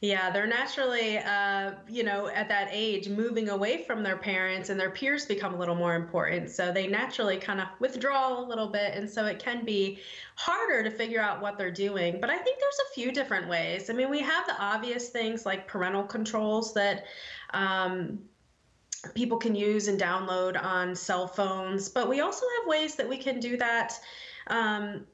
Yeah, 0.00 0.28
they're 0.30 0.48
naturally, 0.48 1.18
uh, 1.18 1.74
you 1.88 2.02
know, 2.02 2.26
at 2.26 2.48
that 2.48 2.68
age 2.72 3.08
moving 3.08 3.50
away 3.50 3.84
from 3.84 4.02
their 4.02 4.16
parents 4.16 4.70
and 4.70 4.80
their 4.80 4.90
peers 4.90 5.24
become 5.24 5.54
a 5.54 5.56
little 5.56 5.76
more 5.76 5.94
important. 5.94 6.50
So 6.50 6.72
they 6.72 6.88
naturally 6.88 7.36
kind 7.36 7.60
of 7.60 7.68
withdraw 7.78 8.40
a 8.40 8.44
little 8.44 8.66
bit. 8.72 8.94
And 8.94 9.08
so 9.08 9.24
it 9.26 9.38
can 9.38 9.64
be 9.64 10.00
harder 10.34 10.82
to 10.82 10.90
figure 10.90 11.20
out 11.20 11.40
what 11.40 11.58
they're 11.58 11.70
doing. 11.70 12.20
But 12.20 12.28
I 12.28 12.38
think 12.38 12.58
there's 12.58 12.80
a 12.90 12.92
few 12.92 13.12
different 13.12 13.48
ways. 13.48 13.88
I 13.88 13.92
mean, 13.92 14.10
we 14.10 14.18
have 14.18 14.46
the 14.48 14.60
obvious 14.60 15.10
things 15.10 15.46
like 15.46 15.68
parental 15.68 16.02
controls 16.02 16.74
that, 16.74 17.04
um, 17.54 18.18
people 19.14 19.38
can 19.38 19.54
use 19.54 19.88
and 19.88 20.00
download 20.00 20.62
on 20.62 20.94
cell 20.94 21.26
phones. 21.26 21.88
But 21.88 22.08
we 22.08 22.20
also 22.20 22.46
have 22.58 22.68
ways 22.68 22.94
that 22.96 23.08
we 23.08 23.16
can 23.16 23.40
do 23.40 23.56
that 23.56 23.94
um, 24.48 25.06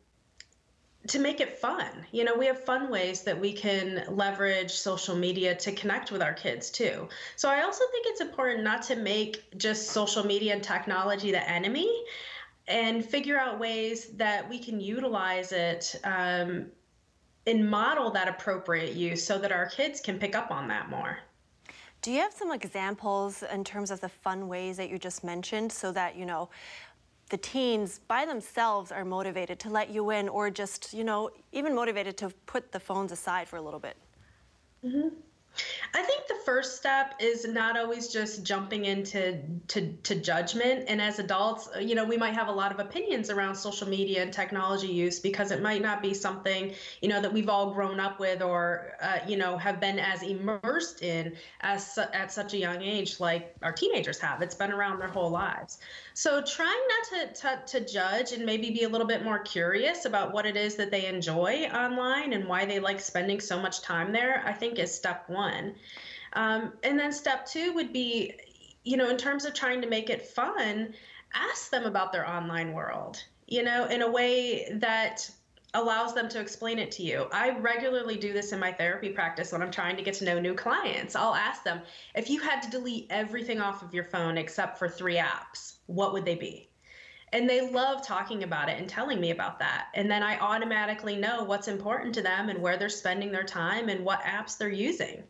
to 1.09 1.19
make 1.19 1.41
it 1.41 1.59
fun. 1.59 1.89
You 2.13 2.25
know, 2.25 2.35
we 2.37 2.47
have 2.47 2.65
fun 2.65 2.91
ways 2.91 3.23
that 3.23 3.39
we 3.39 3.53
can 3.53 4.05
leverage 4.09 4.71
social 4.71 5.17
media 5.17 5.55
to 5.57 5.73
connect 5.73 6.13
with 6.13 6.23
our 6.23 6.33
kids 6.33 6.71
too. 6.71 7.09
So 7.37 7.49
I 7.49 7.63
also 7.63 7.85
think 7.91 8.07
it's 8.09 8.21
important 8.21 8.63
not 8.63 8.83
to 8.83 8.97
make 8.97 9.59
just 9.59 9.89
social 9.89 10.25
media 10.25 10.53
and 10.53 10.63
technology 10.63 11.33
the 11.33 11.49
enemy 11.49 12.05
and 12.69 13.05
figure 13.05 13.39
out 13.39 13.59
ways 13.59 14.09
that 14.11 14.49
we 14.49 14.59
can 14.59 14.81
utilize 14.81 15.51
it 15.51 15.97
um, 16.05 16.67
and 17.47 17.69
model 17.69 18.11
that 18.11 18.29
appropriate 18.29 18.95
use 18.95 19.25
so 19.25 19.39
that 19.39 19.51
our 19.51 19.67
kids 19.67 20.01
can 20.01 20.19
pick 20.19 20.37
up 20.37 20.53
on 20.53 20.69
that 20.69 20.89
more. 20.89 21.19
Do 22.03 22.11
you 22.11 22.19
have 22.19 22.33
some 22.33 22.53
examples 22.53 23.45
in 23.45 23.63
terms 23.63 23.93
of 23.93 24.01
the 24.01 24.09
fun 24.09 24.49
ways 24.49 24.77
that 24.77 24.91
you 24.91 24.99
just 24.99 25.23
mentioned 25.23 25.71
so 25.71 25.93
that, 25.93 26.17
you 26.17 26.27
know, 26.27 26.51
the 27.31 27.37
teens 27.37 28.01
by 28.09 28.27
themselves 28.27 28.91
are 28.91 29.05
motivated 29.05 29.61
to 29.61 29.71
let 29.71 29.89
you 29.89 30.11
in 30.11 30.29
or 30.29 30.51
just, 30.51 30.93
you 30.93 31.05
know, 31.05 31.31
even 31.53 31.75
motivated 31.75 32.17
to 32.19 32.31
put 32.47 32.73
the 32.73 32.81
phones 32.81 33.13
aside 33.13 33.47
for 33.47 33.57
a 33.57 33.63
little 33.63 33.79
bit? 33.79 33.97
Mm-hmm. 34.85 35.09
I 35.95 36.03
think 36.03 36.27
the 36.27 36.39
first 36.47 36.77
step 36.77 37.15
is 37.21 37.47
not 37.47 37.79
always 37.79 38.09
just 38.09 38.45
jumping 38.45 38.87
into 38.87 39.39
to, 39.69 39.93
to 39.93 40.15
judgment. 40.15 40.85
And 40.89 41.03
as 41.03 41.19
adults, 41.19 41.69
uh, 41.77 41.81
you 41.81 41.95
know, 41.95 42.05
we 42.05 42.17
might 42.17 42.35
have 42.35 42.49
a 42.49 42.53
lot 42.53 42.73
of 42.73 42.79
opinions 42.79 43.29
around 43.29 43.55
social 43.55 43.87
media 43.87 44.23
and 44.23 44.33
technology 44.33 44.87
use 44.87 45.21
because 45.21 45.51
it 45.51 45.61
might 45.61 45.83
not 45.83 46.01
be 46.01 46.15
something, 46.15 46.75
you 47.03 47.09
know, 47.09 47.21
that 47.21 47.33
we've 47.33 47.51
all 47.51 47.73
grown 47.73 48.01
up 48.01 48.19
with 48.19 48.41
or, 48.41 48.93
uh, 49.03 49.19
you 49.27 49.37
know, 49.37 49.59
have 49.59 49.81
been 49.81 49.99
as 49.99 50.23
immersed 50.23 51.03
in 51.03 51.37
as 51.61 51.99
at 52.13 52.33
such 52.33 52.55
a 52.55 52.59
young 52.59 52.81
age 52.81 53.21
like 53.21 53.55
our 53.63 53.73
teenagers 53.73 54.19
have. 54.19 54.41
It's 54.41 54.55
been 54.55 54.73
around 54.73 54.99
their 54.99 55.09
whole 55.09 55.31
lives. 55.31 55.79
So 56.15 56.43
trying 56.43 56.81
not 56.89 57.35
to, 57.35 57.41
to, 57.43 57.79
to 57.79 57.93
judge 57.93 58.33
and 58.33 58.47
maybe 58.47 58.71
be 58.71 58.85
a 58.85 58.89
little 58.89 59.07
bit 59.07 59.25
more 59.25 59.39
curious 59.41 60.07
about 60.07 60.33
what 60.33 60.47
it 60.47 60.57
is 60.57 60.77
that 60.77 60.91
they 60.91 61.07
enjoy 61.07 61.69
online 61.75 62.33
and 62.33 62.47
why 62.47 62.65
they 62.65 62.81
like 62.81 63.01
spending 63.01 63.41
so 63.41 63.61
much 63.61 63.83
time 63.83 64.13
there, 64.13 64.43
I 64.47 64.53
think 64.53 64.79
is 64.79 64.95
step 64.95 65.29
one. 65.29 65.42
Um, 66.35 66.73
and 66.83 66.99
then 66.99 67.13
step 67.13 67.47
two 67.47 67.73
would 67.75 67.93
be, 67.93 68.33
you 68.85 68.97
know, 68.97 69.11
in 69.11 69.17
terms 69.17 69.45
of 69.45 69.55
trying 69.55 69.81
to 69.83 69.89
make 69.89 70.11
it 70.11 70.27
fun, 70.27 70.95
ask 71.35 71.71
them 71.71 71.85
about 71.85 72.13
their 72.13 72.29
online 72.29 72.73
world, 72.73 73.23
you 73.47 73.63
know, 73.63 73.87
in 73.87 74.03
a 74.03 74.11
way 74.11 74.69
that 74.75 75.31
allows 75.75 76.15
them 76.15 76.29
to 76.29 76.41
explain 76.41 76.79
it 76.79 76.91
to 76.93 77.03
you. 77.03 77.27
I 77.33 77.59
regularly 77.59 78.17
do 78.17 78.33
this 78.33 78.53
in 78.53 78.59
my 78.59 78.73
therapy 78.73 79.09
practice 79.09 79.53
when 79.53 79.63
I'm 79.63 79.71
trying 79.71 79.97
to 79.97 80.03
get 80.03 80.15
to 80.15 80.25
know 80.25 80.39
new 80.39 80.55
clients. 80.55 81.17
I'll 81.17 81.35
ask 81.35 81.63
them 81.63 81.81
if 82.15 82.29
you 82.29 82.41
had 82.41 82.61
to 82.63 82.71
delete 82.71 83.07
everything 83.09 83.61
off 83.61 83.83
of 83.83 83.95
your 83.95 84.05
phone 84.05 84.37
except 84.37 84.79
for 84.79 84.89
three 84.89 85.17
apps, 85.17 85.77
what 85.87 86.13
would 86.13 86.25
they 86.25 86.35
be? 86.35 86.69
And 87.33 87.49
they 87.49 87.71
love 87.71 88.07
talking 88.07 88.43
about 88.43 88.69
it 88.69 88.79
and 88.79 88.87
telling 88.87 89.19
me 89.19 89.31
about 89.31 89.59
that. 89.61 89.87
And 89.95 90.11
then 90.11 90.23
I 90.23 90.39
automatically 90.39 91.17
know 91.17 91.45
what's 91.45 91.69
important 91.69 92.15
to 92.17 92.23
them 92.23 92.51
and 92.51 92.61
where 92.61 92.77
they're 92.77 92.91
spending 92.91 93.33
their 93.33 93.45
time 93.45 93.89
and 93.89 94.05
what 94.05 94.21
apps 94.21 94.59
they're 94.59 94.69
using. 94.69 95.23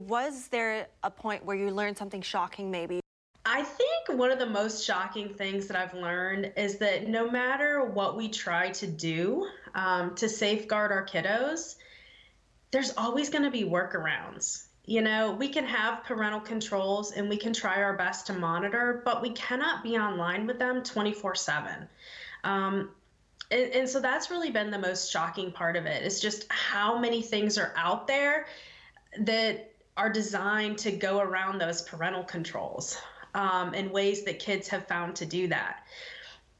Was 0.00 0.48
there 0.48 0.88
a 1.02 1.10
point 1.10 1.44
where 1.44 1.56
you 1.56 1.70
learned 1.70 1.96
something 1.96 2.20
shocking, 2.20 2.70
maybe? 2.70 3.00
I 3.46 3.62
think 3.62 4.18
one 4.18 4.30
of 4.30 4.38
the 4.38 4.46
most 4.46 4.84
shocking 4.84 5.28
things 5.28 5.66
that 5.68 5.76
I've 5.76 5.94
learned 5.94 6.52
is 6.56 6.78
that 6.78 7.08
no 7.08 7.30
matter 7.30 7.84
what 7.84 8.16
we 8.16 8.28
try 8.28 8.70
to 8.70 8.86
do 8.86 9.48
um, 9.74 10.14
to 10.16 10.28
safeguard 10.28 10.90
our 10.90 11.06
kiddos, 11.06 11.76
there's 12.70 12.92
always 12.96 13.28
going 13.28 13.44
to 13.44 13.50
be 13.50 13.64
workarounds. 13.64 14.66
You 14.86 15.02
know, 15.02 15.32
we 15.32 15.48
can 15.48 15.64
have 15.64 16.04
parental 16.04 16.40
controls 16.40 17.12
and 17.12 17.28
we 17.28 17.36
can 17.36 17.52
try 17.52 17.82
our 17.82 17.96
best 17.96 18.26
to 18.26 18.32
monitor, 18.32 19.02
but 19.04 19.22
we 19.22 19.30
cannot 19.30 19.82
be 19.82 19.96
online 19.96 20.46
with 20.46 20.58
them 20.58 20.82
24 20.82 21.34
7. 21.34 21.88
Um, 22.44 22.90
and, 23.50 23.72
and 23.72 23.88
so 23.88 24.00
that's 24.00 24.30
really 24.30 24.50
been 24.50 24.70
the 24.70 24.78
most 24.78 25.10
shocking 25.10 25.52
part 25.52 25.76
of 25.76 25.86
it. 25.86 26.02
it 26.02 26.06
is 26.06 26.20
just 26.20 26.46
how 26.50 26.98
many 26.98 27.22
things 27.22 27.56
are 27.58 27.72
out 27.76 28.06
there 28.06 28.46
that 29.20 29.73
are 29.96 30.10
designed 30.10 30.78
to 30.78 30.90
go 30.90 31.20
around 31.20 31.60
those 31.60 31.82
parental 31.82 32.24
controls. 32.24 32.98
um, 33.34 33.74
and 33.74 33.90
ways 33.90 34.24
that 34.24 34.38
kids 34.38 34.68
have 34.68 34.86
found 34.86 35.16
to 35.16 35.26
do 35.26 35.48
that. 35.48 35.84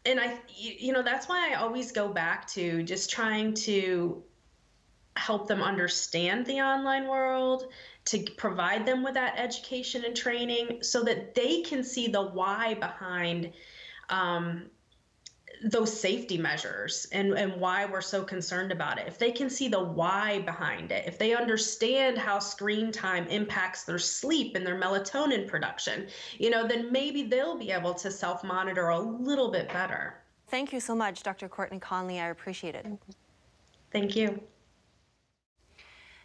And 0.04 0.20
I, 0.20 0.38
you 0.54 0.92
know, 0.92 1.02
that's 1.02 1.28
why 1.28 1.50
I 1.50 1.54
always 1.54 1.92
go 1.92 2.08
back 2.08 2.46
to 2.48 2.82
just 2.82 3.10
trying 3.10 3.54
to 3.54 4.22
help 5.16 5.46
them 5.46 5.62
understand 5.62 6.44
the 6.44 6.60
online 6.60 7.08
world, 7.08 7.72
to 8.06 8.18
provide 8.36 8.84
them 8.84 9.02
with 9.02 9.14
that 9.14 9.38
education 9.38 10.04
and 10.04 10.14
training 10.14 10.82
so 10.82 11.02
that 11.04 11.34
they 11.34 11.62
can 11.62 11.82
see 11.82 12.08
the 12.08 12.20
why 12.20 12.74
behind 12.74 13.52
um, 14.10 14.64
those 15.64 15.98
safety 15.98 16.36
measures 16.36 17.06
and, 17.10 17.32
and 17.32 17.58
why 17.58 17.86
we're 17.86 18.02
so 18.02 18.22
concerned 18.22 18.70
about 18.70 18.98
it. 18.98 19.08
If 19.08 19.18
they 19.18 19.32
can 19.32 19.48
see 19.48 19.68
the 19.68 19.82
why 19.82 20.40
behind 20.40 20.92
it, 20.92 21.04
if 21.06 21.18
they 21.18 21.34
understand 21.34 22.18
how 22.18 22.38
screen 22.38 22.92
time 22.92 23.26
impacts 23.28 23.84
their 23.84 23.98
sleep 23.98 24.56
and 24.56 24.66
their 24.66 24.78
melatonin 24.78 25.48
production, 25.48 26.06
you 26.38 26.50
know, 26.50 26.68
then 26.68 26.92
maybe 26.92 27.22
they'll 27.22 27.58
be 27.58 27.70
able 27.70 27.94
to 27.94 28.10
self 28.10 28.44
monitor 28.44 28.90
a 28.90 28.98
little 28.98 29.50
bit 29.50 29.68
better. 29.68 30.14
Thank 30.48 30.72
you 30.72 30.80
so 30.80 30.94
much, 30.94 31.22
Dr. 31.22 31.48
Courtney 31.48 31.78
Conley. 31.78 32.20
I 32.20 32.28
appreciate 32.28 32.74
it. 32.74 32.86
Thank 33.90 34.14
you. 34.14 34.40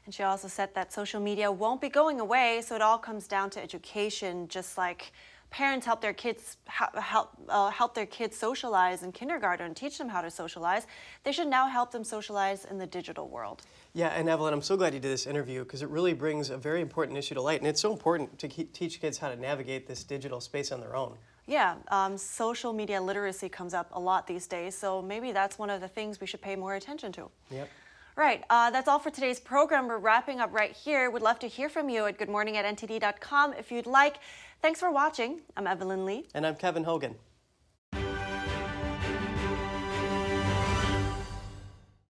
And 0.05 0.13
she 0.13 0.23
also 0.23 0.47
said 0.47 0.73
that 0.73 0.91
social 0.91 1.21
media 1.21 1.49
won't 1.49 1.79
be 1.79 1.87
going 1.87 2.19
away, 2.19 2.61
so 2.65 2.75
it 2.75 2.81
all 2.81 2.97
comes 2.97 3.27
down 3.27 3.51
to 3.51 3.63
education, 3.63 4.47
just 4.49 4.77
like 4.77 5.13
parents 5.49 5.85
help 5.85 6.01
their 6.01 6.13
kids 6.13 6.57
help 6.67 7.29
uh, 7.47 7.69
help 7.69 7.95
their 7.95 8.05
kids 8.05 8.37
socialize 8.37 9.03
in 9.03 9.11
kindergarten 9.11 9.65
and 9.65 9.75
teach 9.75 9.97
them 9.97 10.09
how 10.09 10.21
to 10.21 10.29
socialize. 10.29 10.85
They 11.23 11.31
should 11.31 11.47
now 11.47 11.67
help 11.67 11.91
them 11.91 12.03
socialize 12.03 12.65
in 12.65 12.77
the 12.77 12.87
digital 12.87 13.27
world. 13.27 13.63
Yeah, 13.93 14.09
and 14.09 14.29
Evelyn, 14.29 14.53
I'm 14.53 14.61
so 14.61 14.77
glad 14.77 14.93
you 14.93 14.99
did 14.99 15.11
this 15.11 15.25
interview 15.25 15.63
because 15.63 15.81
it 15.81 15.89
really 15.89 16.13
brings 16.13 16.49
a 16.51 16.57
very 16.57 16.81
important 16.81 17.17
issue 17.17 17.35
to 17.35 17.41
light, 17.41 17.59
and 17.59 17.67
it's 17.67 17.81
so 17.81 17.91
important 17.91 18.37
to 18.39 18.47
teach 18.47 19.01
kids 19.01 19.17
how 19.17 19.29
to 19.29 19.35
navigate 19.35 19.87
this 19.87 20.03
digital 20.03 20.39
space 20.39 20.71
on 20.71 20.79
their 20.79 20.95
own. 20.95 21.15
Yeah, 21.47 21.75
um, 21.87 22.15
social 22.15 22.73
media 22.73 23.01
literacy 23.01 23.49
comes 23.49 23.73
up 23.73 23.89
a 23.93 23.99
lot 23.99 24.27
these 24.27 24.45
days, 24.45 24.77
so 24.77 25.01
maybe 25.01 25.31
that's 25.31 25.57
one 25.57 25.71
of 25.71 25.81
the 25.81 25.87
things 25.87 26.21
we 26.21 26.27
should 26.27 26.41
pay 26.41 26.55
more 26.55 26.75
attention 26.75 27.11
to. 27.13 27.31
Yep. 27.49 27.69
Right, 28.15 28.43
uh, 28.49 28.69
that's 28.69 28.87
all 28.87 28.99
for 28.99 29.09
today's 29.09 29.39
program. 29.39 29.87
We're 29.87 29.97
wrapping 29.97 30.39
up 30.41 30.53
right 30.53 30.73
here. 30.73 31.09
We'd 31.09 31.23
love 31.23 31.39
to 31.39 31.47
hear 31.47 31.69
from 31.69 31.89
you 31.89 32.05
at 32.05 32.19
goodmorning 32.19 32.55
at 32.55 32.65
ntd.com 32.77 33.53
if 33.53 33.71
you'd 33.71 33.87
like. 33.87 34.17
Thanks 34.61 34.81
for 34.81 34.91
watching. 34.91 35.41
I'm 35.55 35.67
Evelyn 35.67 36.05
Lee. 36.05 36.25
And 36.33 36.45
I'm 36.45 36.55
Kevin 36.55 36.83
Hogan. 36.83 37.15